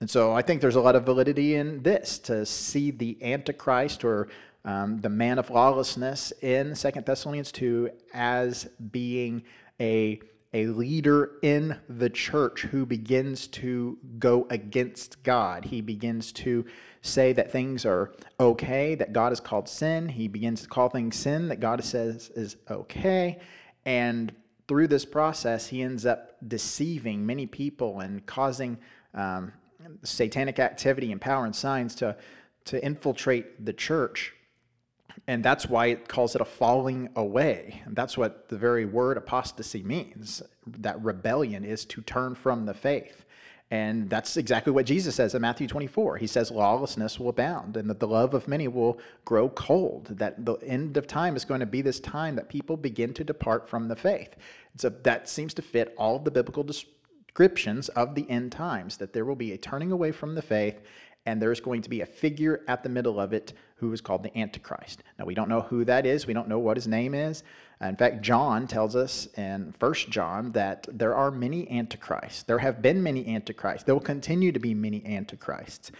And 0.00 0.08
so 0.08 0.32
I 0.32 0.42
think 0.42 0.60
there's 0.60 0.76
a 0.76 0.80
lot 0.80 0.96
of 0.96 1.04
validity 1.04 1.56
in 1.56 1.82
this 1.82 2.18
to 2.20 2.46
see 2.46 2.90
the 2.90 3.18
Antichrist 3.22 4.02
or 4.02 4.28
um, 4.64 4.98
the 4.98 5.10
man 5.10 5.38
of 5.38 5.50
lawlessness 5.50 6.32
in 6.40 6.74
Second 6.74 7.06
Thessalonians 7.06 7.52
2 7.52 7.90
as 8.14 8.68
being 8.90 9.42
a 9.78 10.20
a 10.52 10.66
leader 10.66 11.32
in 11.42 11.78
the 11.88 12.10
church 12.10 12.62
who 12.62 12.84
begins 12.84 13.46
to 13.46 13.98
go 14.18 14.46
against 14.50 15.22
God. 15.22 15.64
He 15.66 15.80
begins 15.80 16.32
to 16.32 16.64
say 17.02 17.32
that 17.32 17.52
things 17.52 17.86
are 17.86 18.12
okay, 18.38 18.94
that 18.96 19.12
God 19.12 19.32
is 19.32 19.40
called 19.40 19.68
sin. 19.68 20.08
He 20.08 20.26
begins 20.28 20.62
to 20.62 20.68
call 20.68 20.88
things 20.88 21.16
sin 21.16 21.48
that 21.48 21.60
God 21.60 21.82
says 21.84 22.30
is 22.34 22.56
okay. 22.68 23.38
And 23.86 24.34
through 24.66 24.88
this 24.88 25.04
process, 25.04 25.68
he 25.68 25.82
ends 25.82 26.04
up 26.04 26.36
deceiving 26.46 27.24
many 27.24 27.46
people 27.46 28.00
and 28.00 28.26
causing 28.26 28.78
um, 29.14 29.52
satanic 30.02 30.58
activity 30.58 31.12
and 31.12 31.20
power 31.20 31.44
and 31.44 31.54
signs 31.54 31.94
to, 31.96 32.16
to 32.66 32.84
infiltrate 32.84 33.64
the 33.64 33.72
church. 33.72 34.34
And 35.26 35.44
that's 35.44 35.66
why 35.68 35.86
it 35.86 36.08
calls 36.08 36.34
it 36.34 36.40
a 36.40 36.44
falling 36.44 37.08
away. 37.14 37.82
And 37.84 37.94
that's 37.94 38.16
what 38.16 38.48
the 38.48 38.56
very 38.56 38.84
word 38.84 39.16
apostasy 39.16 39.82
means. 39.82 40.42
That 40.66 41.02
rebellion 41.02 41.64
is 41.64 41.84
to 41.86 42.00
turn 42.02 42.34
from 42.34 42.66
the 42.66 42.74
faith. 42.74 43.24
And 43.72 44.10
that's 44.10 44.36
exactly 44.36 44.72
what 44.72 44.86
Jesus 44.86 45.14
says 45.14 45.32
in 45.34 45.42
Matthew 45.42 45.68
24. 45.68 46.16
He 46.16 46.26
says 46.26 46.50
lawlessness 46.50 47.20
will 47.20 47.28
abound 47.28 47.76
and 47.76 47.88
that 47.88 48.00
the 48.00 48.08
love 48.08 48.34
of 48.34 48.48
many 48.48 48.66
will 48.66 48.98
grow 49.24 49.48
cold. 49.48 50.06
That 50.18 50.44
the 50.44 50.54
end 50.56 50.96
of 50.96 51.06
time 51.06 51.36
is 51.36 51.44
going 51.44 51.60
to 51.60 51.66
be 51.66 51.80
this 51.80 52.00
time 52.00 52.34
that 52.34 52.48
people 52.48 52.76
begin 52.76 53.14
to 53.14 53.22
depart 53.22 53.68
from 53.68 53.86
the 53.86 53.94
faith. 53.94 54.34
So 54.76 54.88
that 54.88 55.28
seems 55.28 55.54
to 55.54 55.62
fit 55.62 55.94
all 55.96 56.16
of 56.16 56.24
the 56.24 56.32
biblical 56.32 56.64
descriptions 57.30 57.88
of 57.90 58.16
the 58.16 58.28
end 58.28 58.50
times, 58.50 58.96
that 58.96 59.12
there 59.12 59.24
will 59.24 59.36
be 59.36 59.52
a 59.52 59.56
turning 59.56 59.92
away 59.92 60.10
from 60.10 60.34
the 60.34 60.42
faith 60.42 60.80
and 61.26 61.40
there's 61.40 61.60
going 61.60 61.82
to 61.82 61.90
be 61.90 62.00
a 62.00 62.06
figure 62.06 62.62
at 62.66 62.82
the 62.82 62.88
middle 62.88 63.20
of 63.20 63.32
it 63.32 63.52
who 63.76 63.92
is 63.92 64.00
called 64.00 64.22
the 64.22 64.36
Antichrist. 64.36 65.02
Now, 65.18 65.26
we 65.26 65.34
don't 65.34 65.48
know 65.48 65.60
who 65.60 65.84
that 65.84 66.06
is, 66.06 66.26
we 66.26 66.32
don't 66.32 66.48
know 66.48 66.58
what 66.58 66.76
his 66.76 66.88
name 66.88 67.14
is. 67.14 67.44
In 67.80 67.94
fact, 67.94 68.22
John 68.22 68.66
tells 68.66 68.96
us 68.96 69.28
in 69.36 69.72
First 69.78 70.10
John 70.10 70.50
that 70.52 70.86
there 70.90 71.14
are 71.14 71.30
many 71.30 71.70
Antichrists. 71.70 72.42
There 72.42 72.58
have 72.58 72.82
been 72.82 73.02
many 73.02 73.26
Antichrists. 73.26 73.84
There 73.84 73.94
will 73.94 74.02
continue 74.02 74.50
to 74.52 74.58
be 74.58 74.74
many 74.74 75.04
Antichrists. 75.06 75.92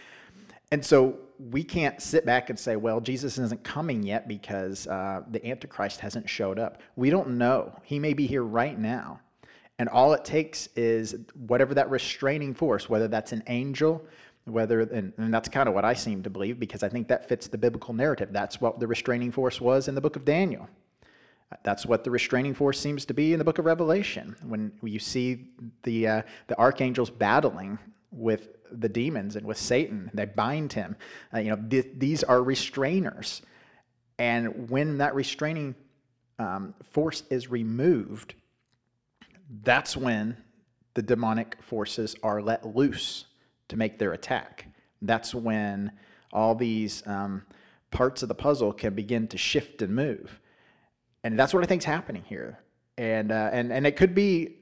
And 0.71 0.85
so 0.85 1.17
we 1.39 1.63
can't 1.63 2.01
sit 2.01 2.25
back 2.25 2.49
and 2.49 2.59
say, 2.59 2.75
well, 2.75 2.99
Jesus 2.99 3.37
isn't 3.37 3.63
coming 3.63 4.03
yet 4.03 4.27
because 4.27 4.85
uh, 4.87 5.21
the 5.29 5.45
Antichrist 5.45 6.01
hasn't 6.01 6.29
showed 6.29 6.59
up. 6.59 6.81
We 6.95 7.09
don't 7.09 7.37
know. 7.37 7.79
He 7.83 7.99
may 7.99 8.13
be 8.13 8.27
here 8.27 8.43
right 8.43 8.77
now. 8.77 9.21
And 9.81 9.89
all 9.89 10.13
it 10.13 10.23
takes 10.23 10.69
is 10.75 11.15
whatever 11.33 11.73
that 11.73 11.89
restraining 11.89 12.53
force, 12.53 12.87
whether 12.87 13.07
that's 13.07 13.31
an 13.31 13.41
angel, 13.47 14.05
whether 14.45 14.81
and, 14.81 15.11
and 15.17 15.33
that's 15.33 15.49
kind 15.49 15.67
of 15.67 15.73
what 15.73 15.83
I 15.83 15.95
seem 15.95 16.21
to 16.21 16.29
believe 16.29 16.59
because 16.59 16.83
I 16.83 16.89
think 16.89 17.07
that 17.07 17.27
fits 17.27 17.47
the 17.47 17.57
biblical 17.57 17.95
narrative. 17.95 18.29
That's 18.31 18.61
what 18.61 18.79
the 18.79 18.85
restraining 18.85 19.31
force 19.31 19.59
was 19.59 19.87
in 19.87 19.95
the 19.95 20.01
book 20.01 20.15
of 20.15 20.23
Daniel. 20.23 20.69
That's 21.63 21.83
what 21.87 22.03
the 22.03 22.11
restraining 22.11 22.53
force 22.53 22.79
seems 22.79 23.05
to 23.05 23.15
be 23.15 23.33
in 23.33 23.39
the 23.39 23.43
book 23.43 23.57
of 23.57 23.65
Revelation 23.65 24.35
when 24.43 24.71
you 24.83 24.99
see 24.99 25.47
the 25.81 26.07
uh, 26.07 26.21
the 26.45 26.59
archangels 26.59 27.09
battling 27.09 27.79
with 28.11 28.49
the 28.71 28.87
demons 28.87 29.35
and 29.35 29.47
with 29.47 29.57
Satan. 29.57 30.11
They 30.13 30.25
bind 30.25 30.73
him. 30.73 30.95
Uh, 31.33 31.39
you 31.39 31.49
know, 31.49 31.63
th- 31.71 31.87
these 31.97 32.23
are 32.23 32.37
restrainers, 32.37 33.41
and 34.19 34.69
when 34.69 34.99
that 34.99 35.15
restraining 35.15 35.73
um, 36.37 36.75
force 36.83 37.23
is 37.31 37.49
removed, 37.49 38.35
that's 39.63 39.97
when 39.97 40.37
the 40.93 41.01
demonic 41.01 41.61
forces 41.61 42.15
are 42.23 42.41
let 42.41 42.75
loose 42.75 43.25
to 43.67 43.77
make 43.77 43.99
their 43.99 44.13
attack. 44.13 44.67
That's 45.01 45.33
when 45.35 45.91
all 46.31 46.55
these 46.55 47.05
um, 47.05 47.43
parts 47.91 48.21
of 48.23 48.29
the 48.29 48.35
puzzle 48.35 48.71
can 48.73 48.93
begin 48.93 49.27
to 49.29 49.37
shift 49.37 49.81
and 49.81 49.93
move. 49.95 50.39
And 51.23 51.37
that's 51.37 51.53
what 51.53 51.63
I 51.63 51.67
think 51.67 51.81
is 51.81 51.85
happening 51.85 52.23
here. 52.25 52.59
And, 52.97 53.31
uh, 53.31 53.49
and, 53.51 53.71
and 53.71 53.85
it 53.85 53.95
could 53.95 54.15
be 54.15 54.57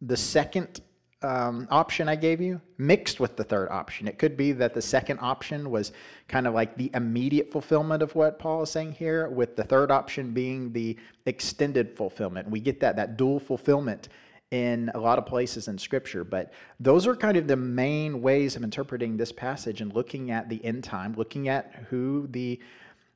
the 0.00 0.16
second 0.16 0.80
um, 1.22 1.66
option 1.70 2.08
I 2.08 2.16
gave 2.16 2.40
you 2.40 2.60
mixed 2.78 3.20
with 3.20 3.36
the 3.36 3.44
third 3.44 3.70
option. 3.70 4.06
It 4.06 4.18
could 4.18 4.36
be 4.36 4.52
that 4.52 4.74
the 4.74 4.82
second 4.82 5.18
option 5.20 5.70
was 5.70 5.92
kind 6.28 6.46
of 6.46 6.54
like 6.54 6.76
the 6.76 6.90
immediate 6.94 7.50
fulfillment 7.50 8.02
of 8.02 8.14
what 8.14 8.38
Paul 8.38 8.62
is 8.62 8.70
saying 8.70 8.92
here, 8.92 9.28
with 9.28 9.56
the 9.56 9.64
third 9.64 9.90
option 9.90 10.32
being 10.32 10.72
the 10.72 10.96
extended 11.24 11.96
fulfillment. 11.96 12.50
We 12.50 12.60
get 12.60 12.80
that, 12.80 12.96
that 12.96 13.16
dual 13.16 13.40
fulfillment 13.40 14.08
in 14.50 14.90
a 14.94 14.98
lot 14.98 15.18
of 15.18 15.26
places 15.26 15.66
in 15.68 15.76
Scripture, 15.76 16.22
but 16.22 16.52
those 16.78 17.06
are 17.06 17.16
kind 17.16 17.36
of 17.36 17.48
the 17.48 17.56
main 17.56 18.22
ways 18.22 18.54
of 18.54 18.62
interpreting 18.62 19.16
this 19.16 19.32
passage 19.32 19.80
and 19.80 19.92
looking 19.92 20.30
at 20.30 20.48
the 20.48 20.64
end 20.64 20.84
time, 20.84 21.14
looking 21.14 21.48
at 21.48 21.86
who 21.90 22.28
the 22.30 22.60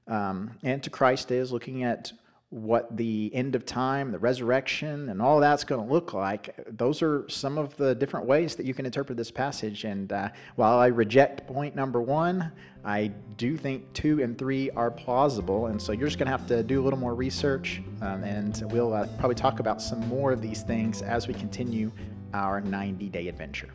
um, 0.09 0.51
Antichrist 0.65 1.31
is, 1.31 1.53
looking 1.53 1.85
at 1.85 2.13
what 2.51 2.97
the 2.97 3.31
end 3.33 3.55
of 3.55 3.65
time, 3.65 4.11
the 4.11 4.19
resurrection, 4.19 5.09
and 5.09 5.23
all 5.23 5.39
that's 5.39 5.63
going 5.63 5.87
to 5.87 5.93
look 5.93 6.13
like. 6.13 6.53
Those 6.77 7.01
are 7.01 7.25
some 7.29 7.57
of 7.57 7.77
the 7.77 7.95
different 7.95 8.27
ways 8.27 8.57
that 8.57 8.67
you 8.67 8.75
can 8.75 8.85
interpret 8.85 9.17
this 9.17 9.31
passage. 9.31 9.85
And 9.85 10.13
uh, 10.13 10.31
while 10.57 10.79
I 10.79 10.89
reject 10.89 11.47
point 11.47 11.77
number 11.77 12.03
one, 12.03 12.51
I 12.85 13.13
do 13.37 13.57
think 13.57 13.93
two 13.93 14.21
and 14.21 14.37
three 14.37 14.69
are 14.71 14.91
plausible. 14.91 15.67
And 15.67 15.81
so 15.81 15.93
you're 15.93 16.09
just 16.09 16.19
going 16.19 16.27
to 16.27 16.33
have 16.33 16.49
to 16.49 16.65
do 16.65 16.81
a 16.81 16.83
little 16.83 16.99
more 16.99 17.15
research, 17.15 17.83
um, 18.03 18.25
and 18.25 18.61
we'll 18.73 18.93
uh, 18.93 19.07
probably 19.19 19.37
talk 19.37 19.61
about 19.61 19.81
some 19.81 20.01
more 20.09 20.33
of 20.33 20.43
these 20.43 20.63
things 20.63 21.03
as 21.03 21.29
we 21.29 21.35
continue 21.35 21.93
our 22.35 22.61
90 22.61 23.09
day 23.11 23.29
adventure. 23.29 23.71